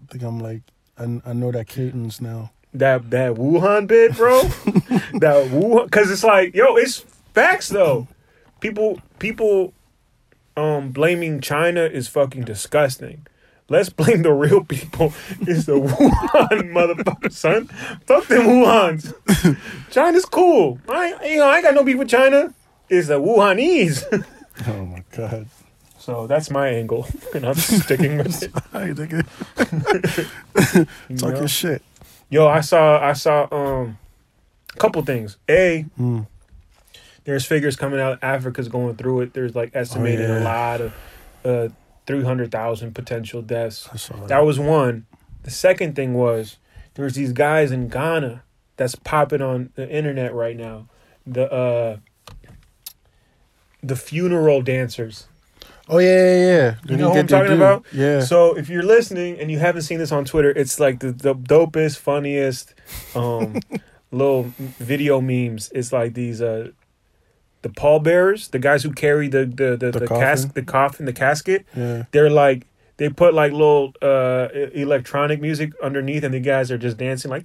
I 0.02 0.12
think 0.12 0.22
I'm 0.24 0.38
like. 0.38 0.62
I, 0.96 1.20
I 1.26 1.32
know 1.32 1.50
that 1.50 1.66
cadence 1.66 2.20
now. 2.20 2.52
That 2.72 3.10
that 3.10 3.34
Wuhan 3.34 3.88
bit, 3.88 4.16
bro. 4.16 4.42
that 4.42 5.48
Wuhan, 5.50 5.86
because 5.86 6.10
it's 6.10 6.22
like 6.22 6.54
yo, 6.54 6.76
it's 6.76 7.00
facts 7.32 7.68
though. 7.68 8.06
People 8.60 9.00
people 9.18 9.72
um 10.56 10.90
blaming 10.90 11.40
China 11.40 11.82
is 11.82 12.08
fucking 12.08 12.44
disgusting. 12.44 13.26
Let's 13.68 13.88
blame 13.88 14.22
the 14.22 14.32
real 14.32 14.62
people. 14.64 15.14
It's 15.40 15.64
the 15.64 15.72
Wuhan 15.80 16.72
motherfucker, 16.76 17.32
son. 17.32 17.66
Fuck 18.06 18.26
them 18.26 18.42
Wuhans. 18.46 19.14
China's 19.90 20.26
cool. 20.26 20.78
I 20.88 21.14
you 21.30 21.38
know 21.38 21.48
I 21.48 21.56
ain't 21.56 21.64
got 21.64 21.74
no 21.74 21.82
beef 21.84 21.96
with 21.98 22.08
China. 22.08 22.52
It's 22.90 23.08
the 23.08 23.18
Wuhanese. 23.20 24.04
Oh 24.68 24.84
my 24.86 25.02
god. 25.16 25.46
so 25.98 26.26
that's 26.26 26.50
my 26.50 26.68
angle, 26.68 27.06
and 27.34 27.44
I'm 27.46 27.54
sticking 27.54 28.18
with 28.18 28.42
it. 28.42 28.52
I 28.74 28.88
nigga. 28.92 29.24
Talking 31.18 31.46
shit. 31.46 31.82
Yo, 32.30 32.46
I 32.46 32.60
saw 32.60 33.00
I 33.00 33.12
saw 33.14 33.48
um 33.50 33.98
a 34.74 34.78
couple 34.78 35.02
things. 35.02 35.36
A 35.48 35.86
Mm. 35.98 36.26
There's 37.24 37.44
figures 37.46 37.76
coming 37.76 38.00
out. 38.00 38.18
Africa's 38.22 38.68
going 38.68 38.96
through 38.96 39.22
it. 39.22 39.34
There's 39.34 39.54
like 39.54 39.70
estimated 39.74 40.30
Oh, 40.30 40.34
yeah. 40.34 40.42
a 40.42 40.44
lot 40.44 40.80
of 40.80 40.94
uh, 41.44 41.68
three 42.06 42.22
hundred 42.24 42.50
thousand 42.52 42.94
potential 42.94 43.42
deaths. 43.42 43.84
That. 44.08 44.28
That 44.28 44.44
was 44.44 44.58
one. 44.58 45.06
The 45.42 45.50
second 45.50 45.94
thing 45.96 46.14
was 46.14 46.56
there's 46.94 47.14
these 47.14 47.32
guys 47.32 47.70
in 47.72 47.88
Ghana 47.88 48.42
that's 48.76 48.94
popping 48.94 49.42
on 49.42 49.70
the 49.74 49.88
internet 49.88 50.34
right 50.34 50.56
now. 50.56 50.86
The 51.26 51.50
uh 51.52 51.96
the 53.82 53.96
funeral 53.96 54.62
dancers. 54.62 55.26
oh 55.88 55.98
yeah, 55.98 56.08
yeah, 56.08 56.36
yeah. 56.46 56.74
They 56.84 56.94
You 56.94 56.96
know 57.00 57.12
who 57.12 57.18
I'm 57.20 57.26
talking 57.26 57.48
due. 57.50 57.56
about? 57.56 57.84
Yeah. 57.92 58.20
So 58.20 58.56
if 58.56 58.68
you're 58.68 58.82
listening 58.82 59.38
and 59.38 59.50
you 59.50 59.58
haven't 59.58 59.82
seen 59.82 59.98
this 59.98 60.12
on 60.12 60.24
Twitter, 60.24 60.50
it's 60.50 60.80
like 60.80 61.00
the, 61.00 61.12
the 61.12 61.34
dopest, 61.34 61.98
funniest 61.98 62.74
um 63.14 63.56
little 64.10 64.44
video 64.58 65.20
memes. 65.20 65.70
It's 65.74 65.92
like 65.92 66.14
these 66.14 66.40
uh 66.40 66.70
the 67.64 67.70
pallbearers, 67.70 68.48
the 68.50 68.58
guys 68.58 68.82
who 68.84 68.92
carry 68.92 69.26
the 69.26 69.46
the 69.46 69.76
the, 69.76 69.90
The 69.90 70.00
the, 70.00 70.06
coffin? 70.06 70.50
the 70.54 70.62
coffin, 70.62 71.06
the 71.06 71.12
casket. 71.14 71.64
yeah. 71.74 72.04
They're 72.12 72.30
like 72.30 72.66
they 72.98 73.08
put 73.08 73.32
like 73.34 73.52
little 73.52 73.92
uh 74.02 74.48
electronic 74.74 75.40
music 75.40 75.72
underneath, 75.82 76.22
and 76.24 76.32
the 76.34 76.40
guys 76.40 76.70
are 76.70 76.78
just 76.78 76.96
dancing 76.98 77.30
like 77.30 77.44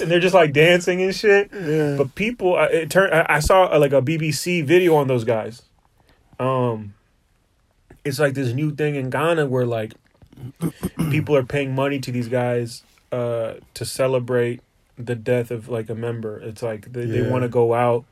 and 0.00 0.10
they're 0.10 0.20
just 0.20 0.34
like 0.34 0.52
dancing 0.52 1.02
and 1.02 1.14
shit. 1.14 1.50
Yeah. 1.52 1.96
But 1.98 2.14
people, 2.14 2.56
it 2.58 2.90
turned. 2.90 3.12
I 3.14 3.40
saw 3.40 3.72
uh, 3.72 3.78
like 3.78 3.92
a 3.92 4.02
BBC 4.02 4.64
video 4.64 4.94
on 4.96 5.06
those 5.08 5.24
guys. 5.24 5.62
Um, 6.40 6.94
it's 8.04 8.18
like 8.18 8.34
this 8.34 8.52
new 8.52 8.74
thing 8.74 8.94
in 8.96 9.10
Ghana 9.10 9.46
where 9.46 9.66
like 9.66 9.94
people 11.10 11.36
are 11.36 11.44
paying 11.44 11.74
money 11.74 11.98
to 12.00 12.10
these 12.10 12.28
guys 12.28 12.82
uh 13.12 13.54
to 13.74 13.84
celebrate 13.84 14.60
the 14.98 15.14
death 15.14 15.50
of 15.50 15.68
like 15.68 15.88
a 15.90 15.94
member. 15.94 16.38
It's 16.40 16.62
like 16.62 16.92
they, 16.92 17.04
they 17.06 17.22
want 17.30 17.42
to 17.42 17.48
go 17.48 17.74
out 17.74 18.04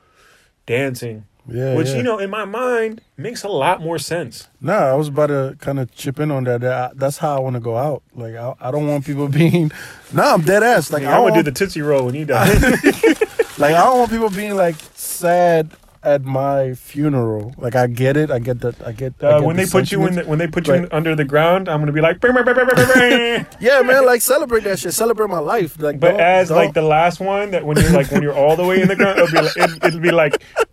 dancing, 0.66 1.25
yeah. 1.48 1.75
which 1.75 1.88
yeah. 1.88 1.96
you 1.96 2.03
know 2.03 2.18
in 2.18 2.31
my 2.31 2.44
mind 2.44 3.01
makes 3.16 3.42
a 3.42 3.48
lot 3.48 3.81
more 3.81 3.98
sense. 3.98 4.48
Nah, 4.61 4.90
I 4.90 4.94
was 4.94 5.09
about 5.09 5.29
to 5.29 5.57
kind 5.61 5.79
of 5.79 5.92
chip 5.94 6.20
in 6.20 6.31
on 6.31 6.44
that. 6.44 6.61
that 6.61 6.98
that's 6.98 7.18
how 7.18 7.37
I 7.37 7.40
want 7.40 7.55
to 7.55 7.61
go 7.61 7.77
out. 7.77 8.03
Like 8.14 8.35
I, 8.35 8.55
I 8.61 8.70
don't 8.70 8.87
want 8.87 9.05
people 9.05 9.29
being. 9.42 9.72
Nah, 10.12 10.35
I'm 10.35 10.42
dead 10.42 10.62
ass. 10.62 10.90
Like 10.90 11.03
Like, 11.03 11.12
I, 11.12 11.16
I 11.16 11.20
would 11.20 11.35
do 11.35 11.42
the 11.42 11.53
tootsie 11.53 11.83
roll 11.83 12.07
when 12.07 12.14
you 12.14 12.25
die. 12.25 12.53
like 13.59 13.75
I 13.75 13.85
don't 13.85 13.98
want 13.98 14.11
people 14.11 14.31
being 14.31 14.57
like 14.57 14.77
sad 14.94 15.70
at 16.04 16.24
my 16.24 16.74
funeral. 16.74 17.54
Like 17.56 17.76
I 17.76 17.86
get 17.86 18.16
it. 18.16 18.30
I 18.30 18.38
get 18.40 18.60
that. 18.60 18.74
I 18.84 18.92
get. 18.92 19.14
I 19.22 19.26
Uh, 19.26 19.38
get 19.38 19.46
when 19.46 19.56
the 19.56 19.64
they 19.64 19.70
put 19.70 19.92
you 19.92 20.04
in, 20.06 20.14
the, 20.16 20.24
when 20.24 20.38
they 20.38 20.46
put 20.48 20.66
you 20.66 20.74
in, 20.74 20.88
under 20.90 21.14
the 21.14 21.24
ground, 21.24 21.68
I'm 21.68 21.80
gonna 21.80 21.92
be 21.92 22.00
like, 22.00 22.18
"Brr, 22.20 22.32
brr, 22.32 22.42
brr, 22.42 22.54
brr, 22.54 22.64
brr, 22.64 22.74
brr." 22.74 23.46
Yeah, 23.60 23.82
man. 23.82 24.04
Like 24.04 24.20
celebrate 24.20 24.64
that 24.64 24.78
shit. 24.80 24.94
Celebrate 24.94 25.28
my 25.30 25.38
life. 25.38 25.80
Like, 25.80 26.00
But 26.00 26.12
don't- 26.12 26.20
as 26.20 26.48
don't- 26.48 26.58
like 26.58 26.74
the 26.74 26.82
last 26.82 27.20
one, 27.20 27.52
that 27.52 27.64
when 27.64 27.76
you're 27.78 27.90
like 27.92 28.10
when 28.10 28.22
you're 28.22 28.34
all 28.34 28.56
the 28.56 28.64
way 28.64 28.82
in 28.82 28.88
the 28.88 28.96
ground, 28.96 29.18
it'll 29.20 29.30
be 29.30 29.42
like, 29.42 29.56
it, 29.56 29.84
it'll 29.84 30.00
be 30.00 30.10
like 30.10 30.42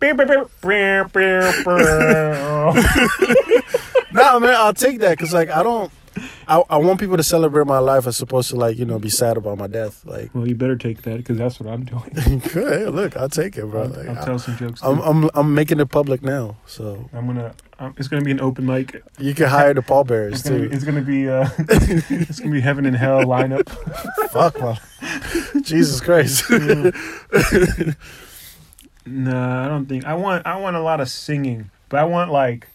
nah, 4.12 4.38
man. 4.38 4.54
I'll 4.54 4.74
take 4.74 5.00
that 5.00 5.10
because 5.16 5.32
like 5.32 5.50
I 5.50 5.62
don't. 5.62 5.90
I, 6.48 6.62
I 6.70 6.76
want 6.78 7.00
people 7.00 7.16
to 7.16 7.22
celebrate 7.22 7.66
my 7.66 7.78
life 7.78 8.06
as 8.06 8.20
opposed 8.20 8.50
to 8.50 8.56
like 8.56 8.78
you 8.78 8.84
know 8.84 8.98
be 8.98 9.08
sad 9.10 9.36
about 9.36 9.58
my 9.58 9.66
death. 9.66 10.04
Like, 10.04 10.34
Well, 10.34 10.46
you 10.48 10.54
better 10.54 10.76
take 10.76 11.02
that 11.02 11.16
because 11.18 11.38
that's 11.38 11.60
what 11.60 11.68
I'm 11.72 11.84
doing. 11.84 12.40
hey, 12.40 12.86
look, 12.86 13.16
I'll 13.16 13.28
take 13.28 13.56
it, 13.56 13.66
bro. 13.66 13.82
I'll, 13.84 13.88
Like, 13.88 14.08
I'll 14.08 14.18
I, 14.18 14.24
tell 14.24 14.38
some 14.38 14.56
jokes. 14.56 14.80
I'm 14.82 14.96
too. 14.96 15.02
I'm 15.02 15.30
I'm 15.34 15.54
making 15.54 15.80
it 15.80 15.86
public 15.90 16.22
now, 16.22 16.56
so 16.66 17.08
I'm 17.12 17.26
gonna. 17.26 17.54
Um, 17.78 17.94
it's 17.96 18.08
gonna 18.08 18.22
be 18.24 18.30
an 18.30 18.40
open 18.40 18.66
mic. 18.66 19.02
you 19.18 19.32
can 19.34 19.48
hire 19.48 19.72
the 19.72 19.80
pallbearers 19.82 20.40
It's 20.40 20.42
gonna 20.48 20.60
be. 20.62 20.68
too. 20.68 20.74
It's 20.74 20.84
gonna 20.84 21.00
be. 21.02 21.28
Uh, 21.28 21.48
it's 21.58 22.38
gonna 22.40 22.52
be 22.52 22.60
heaven 22.60 22.84
and 22.86 22.96
hell 22.96 23.20
lineup. 23.24 23.68
Fuck, 24.30 24.60
man. 24.60 25.62
Jesus 25.62 26.00
Christ. 26.00 26.44
nah, 29.06 29.64
I 29.64 29.68
don't 29.68 29.86
think. 29.86 30.04
I 30.04 30.14
want. 30.14 30.46
I 30.46 30.56
want 30.56 30.76
a 30.76 30.80
lot 30.82 31.00
of 31.00 31.08
singing, 31.08 31.70
but 31.88 32.00
I 32.00 32.04
want 32.04 32.30
like 32.30 32.68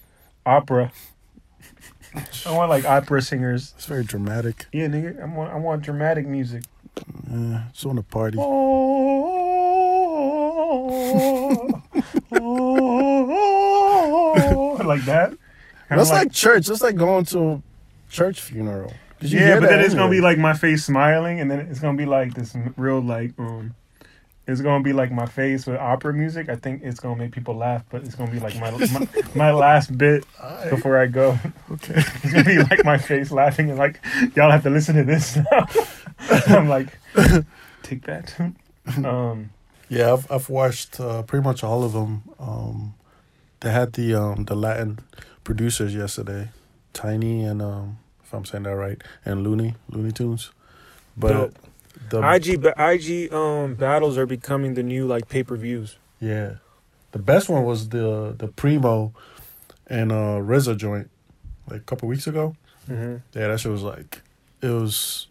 opera. 0.45 0.91
I 2.45 2.51
want 2.51 2.69
like 2.69 2.85
opera 2.85 3.21
singers. 3.21 3.73
It's 3.75 3.85
very 3.85 4.03
dramatic. 4.03 4.67
Yeah, 4.71 4.87
nigga. 4.87 5.21
I 5.21 5.25
want. 5.25 5.51
I 5.51 5.57
want 5.57 5.83
dramatic 5.83 6.27
music. 6.27 6.63
Yeah, 7.29 7.63
just 7.73 7.85
want 7.85 7.97
to 7.97 8.03
party. 8.03 8.37
Oh, 8.39 8.45
oh, 12.31 14.81
like 14.85 15.03
that. 15.05 15.29
Kinda 15.29 15.37
That's 15.89 16.09
like, 16.09 16.31
church. 16.31 16.67
That's 16.67 16.81
like 16.81 16.95
going 16.95 17.25
to 17.25 17.51
a 17.51 17.61
church 18.09 18.41
funeral. 18.41 18.93
yeah, 19.19 19.59
but 19.59 19.69
then 19.69 19.79
it's 19.81 19.93
gonna 19.93 20.11
be 20.11 20.21
like 20.21 20.37
my 20.37 20.53
face 20.53 20.85
smiling, 20.85 21.39
and 21.39 21.49
then 21.49 21.59
it's 21.59 21.79
gonna 21.79 21.97
be 21.97 22.05
like 22.05 22.33
this 22.33 22.55
real 22.77 23.01
like 23.01 23.31
um, 23.37 23.75
it's 24.47 24.61
gonna 24.61 24.83
be 24.83 24.93
like 24.93 25.11
my 25.11 25.25
face 25.25 25.65
with 25.65 25.77
opera 25.77 26.13
music. 26.13 26.49
I 26.49 26.55
think 26.55 26.83
it's 26.83 26.99
gonna 26.99 27.15
make 27.15 27.31
people 27.31 27.55
laugh, 27.55 27.83
but 27.89 28.03
it's 28.03 28.15
gonna 28.15 28.31
be 28.31 28.39
like 28.39 28.55
my 28.59 28.71
my, 28.71 29.07
my 29.35 29.51
last 29.51 29.97
bit 29.97 30.25
Alright, 30.41 30.69
before 30.69 30.97
I 30.97 31.07
go. 31.07 31.39
okay. 31.71 31.95
It's 32.23 32.31
gonna 32.31 32.43
be 32.43 32.57
like 32.59 32.85
my 32.85 32.97
face 32.97 33.31
laughing 33.31 33.69
and 33.69 33.79
like 33.79 33.99
y'all 34.35 34.51
have 34.51 34.63
to 34.63 34.69
listen 34.69 34.95
to 34.95 35.03
this 35.03 35.37
now. 35.51 35.67
I'm 36.57 36.69
like, 36.69 36.97
take 37.83 38.03
that. 38.05 38.35
Um, 39.03 39.49
Yeah, 39.89 40.13
I've 40.13 40.31
I've 40.31 40.49
watched 40.49 40.99
uh, 40.99 41.23
pretty 41.23 41.43
much 41.43 41.63
all 41.63 41.83
of 41.83 41.93
them. 41.93 42.23
Um, 42.39 42.93
they 43.61 43.71
had 43.71 43.93
the 43.93 44.13
um 44.13 44.45
the 44.45 44.55
Latin 44.55 44.99
producers 45.43 45.95
yesterday, 45.95 46.49
Tainy 46.93 47.49
and 47.49 47.61
um 47.61 47.97
if 48.23 48.33
I'm 48.33 48.45
saying 48.45 48.63
that 48.63 48.75
right, 48.75 49.01
and 49.25 49.43
Luny 49.43 49.75
Luny 49.89 50.11
Tunes. 50.11 50.51
But 51.17 51.29
Dope. 51.33 51.55
The 52.09 52.21
IG 52.21 52.61
ba- 52.61 52.75
IG 52.77 53.33
um 53.33 53.75
battles 53.75 54.17
are 54.17 54.25
becoming 54.25 54.73
the 54.75 54.83
new 54.83 55.05
like 55.07 55.27
pay 55.29 55.43
per 55.43 55.55
views. 55.55 55.97
yeah, 56.19 56.55
the 57.11 57.19
best 57.19 57.49
one 57.49 57.63
was 57.63 57.89
the 57.89 58.35
the 58.37 58.47
Primo 58.47 59.13
and 59.87 60.11
uh 60.11 60.39
RZA 60.41 60.77
joint 60.77 61.09
like 61.69 61.81
a 61.81 61.83
couple 61.83 62.07
weeks 62.07 62.27
ago. 62.27 62.55
Mm-hmm. 62.89 63.17
Yeah, 63.39 63.47
that 63.47 63.59
shit 63.59 63.71
was 63.71 63.81
like 63.83 64.21
it 64.61 64.69
was 64.69 65.27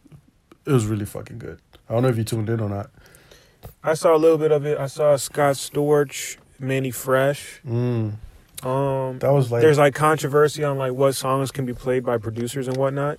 it 0.67 0.73
was 0.73 0.87
really 0.87 1.05
fucking 1.07 1.39
good. 1.39 1.61
I 1.89 1.93
don't 1.95 2.03
know 2.03 2.09
if 2.09 2.17
you 2.17 2.25
tuned 2.25 2.49
in 2.49 2.61
or 2.61 2.69
not. 2.69 2.91
I 3.83 3.95
saw 3.95 4.15
a 4.15 4.19
little 4.19 4.39
bit 4.39 4.51
of 4.53 4.65
it. 4.67 4.79
I 4.79 4.87
saw 4.87 5.17
Scott 5.17 5.57
Storch, 5.57 6.37
Mannie 6.59 6.91
Fresh. 6.91 7.61
Mm, 7.67 8.15
Um, 8.63 9.19
that 9.19 9.31
was 9.33 9.53
like 9.53 9.61
there's 9.63 9.79
like 9.79 9.95
controversy 9.95 10.65
on 10.65 10.79
like 10.79 10.93
what 10.93 11.13
songs 11.13 11.51
can 11.51 11.67
be 11.67 11.75
played 11.75 12.05
by 12.05 12.17
producers 12.19 12.67
and 12.69 12.77
whatnot. 12.77 13.19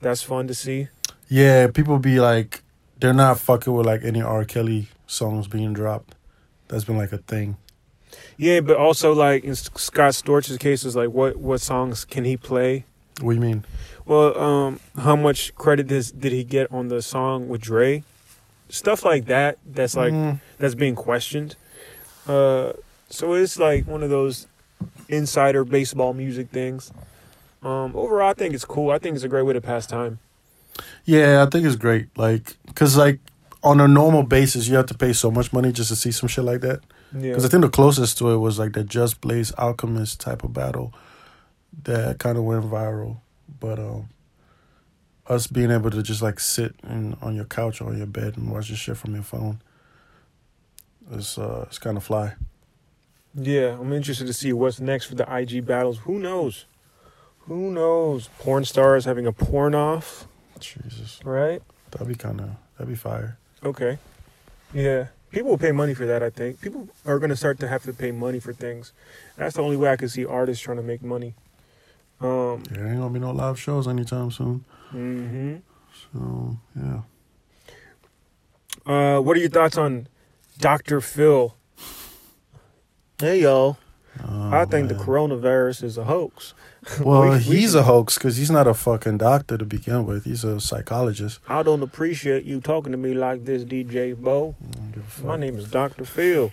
That's 0.00 0.22
fun 0.22 0.48
to 0.48 0.54
see. 0.54 0.88
Yeah, 1.28 1.68
people 1.68 1.98
be 1.98 2.18
like, 2.20 2.61
they're 3.02 3.12
not 3.12 3.38
fucking 3.40 3.72
with 3.72 3.84
like 3.84 4.04
any 4.04 4.22
R. 4.22 4.44
Kelly 4.44 4.86
songs 5.06 5.48
being 5.48 5.72
dropped. 5.72 6.14
That's 6.68 6.84
been 6.84 6.96
like 6.96 7.12
a 7.12 7.18
thing. 7.18 7.56
Yeah, 8.36 8.60
but 8.60 8.76
also 8.76 9.12
like 9.12 9.44
in 9.44 9.54
Scott 9.56 10.14
Storch's 10.14 10.56
case 10.58 10.84
is 10.84 10.94
like 10.96 11.10
what 11.10 11.36
what 11.36 11.60
songs 11.60 12.04
can 12.04 12.24
he 12.24 12.36
play? 12.36 12.84
What 13.20 13.32
do 13.32 13.34
you 13.34 13.42
mean? 13.42 13.64
Well, 14.06 14.38
um, 14.38 14.80
how 14.98 15.16
much 15.16 15.54
credit 15.54 15.88
does, 15.88 16.10
did 16.10 16.32
he 16.32 16.44
get 16.44 16.72
on 16.72 16.88
the 16.88 17.02
song 17.02 17.48
with 17.48 17.60
Dre? 17.60 18.04
Stuff 18.68 19.04
like 19.04 19.26
that. 19.26 19.58
That's 19.66 19.96
like 19.96 20.12
Mm, 20.12 20.40
that's 20.58 20.74
being 20.74 20.94
questioned. 20.94 21.56
Uh, 22.26 22.72
so 23.10 23.34
it's 23.34 23.58
like 23.58 23.86
one 23.86 24.02
of 24.02 24.10
those 24.10 24.46
insider 25.08 25.64
baseball 25.64 26.14
music 26.14 26.50
things. 26.50 26.92
Um, 27.62 27.92
overall, 27.94 28.30
I 28.30 28.34
think 28.34 28.54
it's 28.54 28.64
cool. 28.64 28.90
I 28.90 28.98
think 28.98 29.14
it's 29.14 29.24
a 29.24 29.28
great 29.28 29.42
way 29.42 29.52
to 29.52 29.60
pass 29.60 29.86
time. 29.86 30.18
Yeah, 31.04 31.42
I 31.42 31.50
think 31.50 31.66
it's 31.66 31.76
great. 31.76 32.16
Like, 32.16 32.56
cause 32.74 32.96
like 32.96 33.20
on 33.62 33.80
a 33.80 33.86
normal 33.88 34.22
basis, 34.22 34.68
you 34.68 34.76
have 34.76 34.86
to 34.86 34.94
pay 34.94 35.12
so 35.12 35.30
much 35.30 35.52
money 35.52 35.72
just 35.72 35.88
to 35.90 35.96
see 35.96 36.10
some 36.10 36.28
shit 36.28 36.44
like 36.44 36.60
that. 36.62 36.80
Yeah, 37.14 37.30
Because 37.30 37.44
I 37.44 37.48
think 37.48 37.62
the 37.62 37.70
closest 37.70 38.18
to 38.18 38.30
it 38.30 38.38
was 38.38 38.58
like 38.58 38.72
the 38.72 38.82
Just 38.84 39.20
Blaze 39.20 39.52
Alchemist 39.58 40.20
type 40.20 40.42
of 40.44 40.52
battle 40.52 40.92
that 41.84 42.18
kind 42.18 42.38
of 42.38 42.44
went 42.44 42.64
viral. 42.64 43.18
But 43.60 43.78
um, 43.78 44.08
us 45.26 45.46
being 45.46 45.70
able 45.70 45.90
to 45.90 46.02
just 46.02 46.22
like 46.22 46.40
sit 46.40 46.74
in, 46.82 47.16
on 47.22 47.36
your 47.36 47.44
couch 47.44 47.80
or 47.80 47.88
on 47.88 47.98
your 47.98 48.06
bed 48.06 48.36
and 48.36 48.50
watch 48.50 48.70
this 48.70 48.78
shit 48.78 48.96
from 48.96 49.14
your 49.14 49.22
phone, 49.22 49.60
it's 51.10 51.36
uh, 51.38 51.66
it's 51.68 51.78
kind 51.78 51.96
of 51.96 52.04
fly. 52.04 52.34
yeah. 53.34 53.76
I'm 53.78 53.92
interested 53.92 54.26
to 54.26 54.32
see 54.32 54.52
what's 54.52 54.80
next 54.80 55.06
for 55.06 55.14
the 55.14 55.26
IG 55.36 55.64
battles. 55.66 55.98
Who 55.98 56.18
knows? 56.18 56.64
Who 57.40 57.70
knows? 57.70 58.28
Porn 58.38 58.64
stars 58.64 59.04
having 59.04 59.26
a 59.26 59.32
porn 59.32 59.74
off, 59.74 60.26
Jesus, 60.62 61.20
right? 61.24 61.62
that'd 61.90 62.08
be 62.08 62.14
kind 62.14 62.40
of 62.40 62.50
that'd 62.78 62.88
be 62.88 62.94
fire. 62.96 63.36
Okay. 63.64 63.98
Yeah. 64.72 65.08
People 65.30 65.50
will 65.50 65.58
pay 65.58 65.72
money 65.72 65.94
for 65.94 66.04
that, 66.06 66.22
I 66.22 66.30
think. 66.30 66.60
People 66.60 66.88
are 67.06 67.18
going 67.18 67.30
to 67.30 67.36
start 67.36 67.58
to 67.60 67.68
have 67.68 67.82
to 67.84 67.92
pay 67.92 68.12
money 68.12 68.38
for 68.38 68.52
things. 68.52 68.92
That's 69.36 69.56
the 69.56 69.62
only 69.62 69.76
way 69.76 69.90
I 69.90 69.96
can 69.96 70.08
see 70.08 70.24
artists 70.26 70.62
trying 70.62 70.76
to 70.78 70.82
make 70.82 71.02
money. 71.02 71.34
Um, 72.20 72.62
There 72.70 72.86
ain't 72.86 72.98
gonna 72.98 73.12
be 73.12 73.18
no 73.18 73.32
live 73.32 73.58
shows 73.58 73.88
anytime 73.88 74.30
soon. 74.30 74.64
Mm-hmm. 74.92 75.56
So 76.12 76.56
yeah, 76.76 77.00
uh, 78.86 79.20
what 79.20 79.36
are 79.36 79.40
your 79.40 79.48
thoughts 79.48 79.76
on 79.76 80.06
Dr. 80.58 81.00
Phil? 81.00 81.56
Hey, 83.18 83.42
y'all. 83.42 83.76
Oh, 84.28 84.50
I 84.52 84.64
think 84.66 84.88
the 84.88 84.94
coronavirus 84.94 85.82
is 85.84 85.96
a 85.98 86.04
hoax. 86.04 86.54
Well, 87.00 87.22
we- 87.22 87.30
we 87.30 87.38
he's 87.38 87.70
should- 87.72 87.78
a 87.78 87.82
hoax 87.84 88.18
because 88.18 88.36
he's 88.36 88.50
not 88.50 88.66
a 88.66 88.74
fucking 88.74 89.18
doctor 89.18 89.56
to 89.56 89.64
begin 89.64 90.04
with. 90.04 90.24
He's 90.24 90.42
a 90.44 90.60
psychologist. 90.60 91.38
I 91.48 91.62
don't 91.62 91.82
appreciate 91.82 92.44
you 92.44 92.60
talking 92.60 92.90
to 92.92 92.98
me 92.98 93.14
like 93.14 93.44
this, 93.44 93.62
DJ 93.64 94.16
Bo. 94.16 94.56
I 94.60 94.74
don't 94.76 94.92
give 94.92 95.02
a 95.04 95.06
fuck. 95.10 95.24
My 95.26 95.36
name 95.36 95.56
is 95.56 95.70
Dr. 95.70 96.04
Phil. 96.04 96.50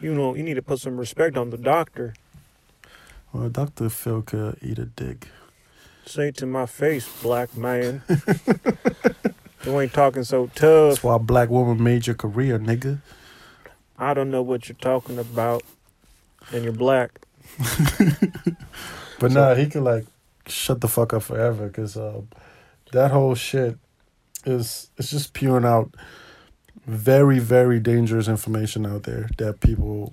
You 0.00 0.14
know, 0.14 0.34
you 0.34 0.42
need 0.42 0.54
to 0.54 0.62
put 0.62 0.80
some 0.80 0.96
respect 0.96 1.36
on 1.36 1.50
the 1.50 1.56
doctor. 1.58 2.14
Well, 3.32 3.48
Doctor 3.50 3.88
Phil 3.88 4.22
could 4.22 4.58
eat 4.62 4.78
a 4.78 4.84
dick. 4.86 5.28
Say 6.06 6.30
to 6.32 6.46
my 6.46 6.66
face, 6.66 7.06
black 7.22 7.56
man. 7.56 8.02
you 9.64 9.80
ain't 9.80 9.92
talking 9.92 10.24
so 10.24 10.46
tough. 10.54 10.90
That's 10.90 11.02
why 11.04 11.16
a 11.16 11.18
black 11.18 11.50
woman 11.50 11.82
made 11.82 12.06
your 12.06 12.16
career, 12.16 12.58
nigga. 12.58 13.00
I 13.98 14.14
don't 14.14 14.30
know 14.30 14.42
what 14.42 14.68
you're 14.68 14.76
talking 14.80 15.18
about, 15.18 15.62
and 16.52 16.64
you're 16.64 16.72
black. 16.72 17.20
But 19.20 19.32
So- 19.32 19.40
nah, 19.40 19.54
he 19.54 19.66
could 19.66 19.82
like 19.82 20.06
shut 20.46 20.80
the 20.80 20.88
fuck 20.88 21.12
up 21.12 21.24
forever 21.24 21.66
because 21.66 21.96
um, 21.96 22.28
that 22.92 23.10
whole 23.10 23.34
shit 23.34 23.76
is 24.46 24.90
it's 24.96 25.10
just 25.10 25.26
spewing 25.28 25.64
out 25.64 25.92
very 26.86 27.38
very 27.40 27.80
dangerous 27.80 28.28
information 28.28 28.86
out 28.86 29.02
there 29.02 29.28
that 29.38 29.60
people 29.60 30.12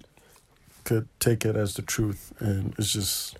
could 0.83 1.07
take 1.19 1.45
it 1.45 1.55
as 1.55 1.75
the 1.75 1.81
truth, 1.83 2.33
and 2.39 2.73
it's 2.77 2.91
just 2.93 3.37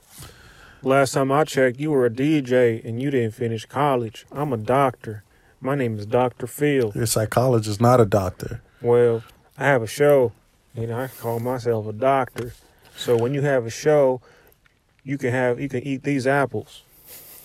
Last 0.83 1.13
time 1.13 1.31
I 1.31 1.45
checked, 1.45 1.79
you 1.79 1.89
were 1.89 2.05
a 2.05 2.11
DJ 2.11 2.83
and 2.85 3.01
you 3.01 3.09
didn't 3.09 3.33
finish 3.33 3.65
college. 3.65 4.27
I'm 4.31 4.53
a 4.53 4.57
doctor. 4.57 5.23
My 5.59 5.73
name 5.73 5.97
is 5.97 6.05
Dr. 6.05 6.45
Phil. 6.45 6.91
you're 6.93 7.05
a 7.05 7.07
psychologist, 7.07 7.81
not 7.81 7.99
a 7.99 8.05
doctor. 8.05 8.61
Well, 8.83 9.23
I 9.57 9.65
have 9.65 9.81
a 9.81 9.87
show, 9.87 10.31
and 10.75 10.93
I 10.93 11.07
call 11.07 11.39
myself 11.39 11.87
a 11.87 11.93
doctor. 11.93 12.53
So 12.97 13.17
when 13.17 13.33
you 13.33 13.41
have 13.41 13.65
a 13.65 13.69
show, 13.69 14.21
you 15.03 15.17
can 15.17 15.31
have 15.31 15.59
you 15.59 15.69
can 15.69 15.83
eat 15.83 16.03
these 16.03 16.27
apples. 16.27 16.83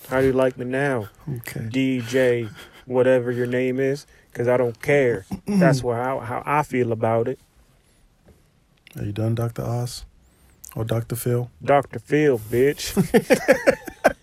How 0.09 0.21
do 0.21 0.27
you 0.27 0.33
like 0.33 0.57
me 0.57 0.65
now, 0.65 1.09
Okay. 1.29 1.61
DJ? 1.61 2.49
Whatever 2.85 3.31
your 3.31 3.45
name 3.45 3.79
is, 3.79 4.05
because 4.31 4.47
I 4.47 4.57
don't 4.57 4.81
care. 4.81 5.25
That's 5.47 5.81
how, 5.81 6.19
how 6.19 6.43
I 6.45 6.63
feel 6.63 6.91
about 6.91 7.27
it. 7.27 7.39
Are 8.97 9.03
you 9.05 9.11
done, 9.13 9.35
Doctor 9.35 9.61
Oz 9.61 10.03
or 10.75 10.83
Doctor 10.83 11.15
Phil? 11.15 11.49
Dr. 11.63 11.99
Phil, 11.99 12.39
bitch. 12.39 12.91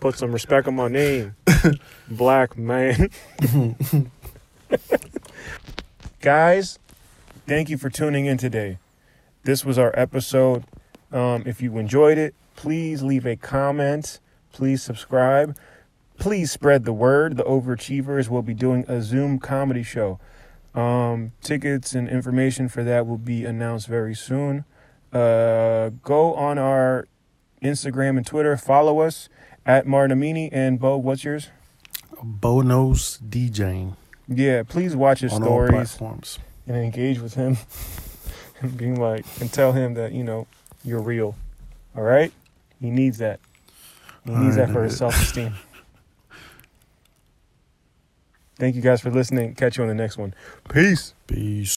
Put 0.00 0.16
some 0.16 0.32
respect 0.32 0.68
on 0.68 0.76
my 0.76 0.88
name. 0.88 1.34
Black 2.08 2.56
man. 2.56 3.10
Guys, 6.20 6.78
thank 7.46 7.68
you 7.68 7.76
for 7.76 7.90
tuning 7.90 8.26
in 8.26 8.38
today. 8.38 8.78
This 9.44 9.64
was 9.64 9.78
our 9.78 9.92
episode. 9.94 10.64
Um, 11.12 11.44
if 11.46 11.62
you 11.62 11.78
enjoyed 11.78 12.18
it, 12.18 12.34
please 12.56 13.02
leave 13.02 13.26
a 13.26 13.36
comment. 13.36 14.20
Please 14.52 14.82
subscribe. 14.82 15.56
Please 16.18 16.50
spread 16.50 16.84
the 16.84 16.92
word. 16.92 17.36
The 17.36 17.44
Overachievers 17.44 18.28
will 18.28 18.42
be 18.42 18.54
doing 18.54 18.84
a 18.88 19.02
Zoom 19.02 19.38
comedy 19.38 19.82
show. 19.82 20.18
Um, 20.74 21.32
tickets 21.40 21.94
and 21.94 22.08
information 22.08 22.68
for 22.68 22.82
that 22.82 23.06
will 23.06 23.18
be 23.18 23.44
announced 23.44 23.86
very 23.86 24.14
soon 24.14 24.64
uh, 25.14 25.90
go 26.02 26.34
on 26.34 26.58
our 26.58 27.06
Instagram 27.62 28.16
and 28.16 28.26
Twitter. 28.26 28.56
Follow 28.56 29.00
us 29.00 29.28
at 29.64 29.86
Martin 29.86 30.18
Amini 30.18 30.48
and 30.52 30.78
Bo. 30.78 30.96
What's 30.98 31.24
yours? 31.24 31.48
Bo 32.22 32.60
Knows 32.60 33.18
DJing 33.18 33.96
Yeah, 34.28 34.62
please 34.64 34.96
watch 34.96 35.20
his 35.20 35.32
on 35.32 35.42
stories 35.42 35.98
and 36.66 36.76
engage 36.76 37.20
with 37.20 37.34
him, 37.34 37.58
being 38.76 39.00
like, 39.00 39.24
and 39.40 39.52
tell 39.52 39.72
him 39.72 39.94
that 39.94 40.12
you 40.12 40.24
know 40.24 40.46
you're 40.84 41.02
real. 41.02 41.34
All 41.96 42.02
right, 42.02 42.32
he 42.80 42.90
needs 42.90 43.18
that. 43.18 43.40
He 44.24 44.32
needs 44.32 44.56
that 44.56 44.70
for 44.70 44.82
his 44.82 44.96
self 44.96 45.14
esteem. 45.20 45.54
Thank 48.56 48.76
you 48.76 48.82
guys 48.82 49.00
for 49.00 49.10
listening. 49.10 49.54
Catch 49.54 49.76
you 49.76 49.82
on 49.82 49.88
the 49.88 49.94
next 49.94 50.16
one. 50.16 50.32
Peace. 50.72 51.12
Peace. 51.26 51.72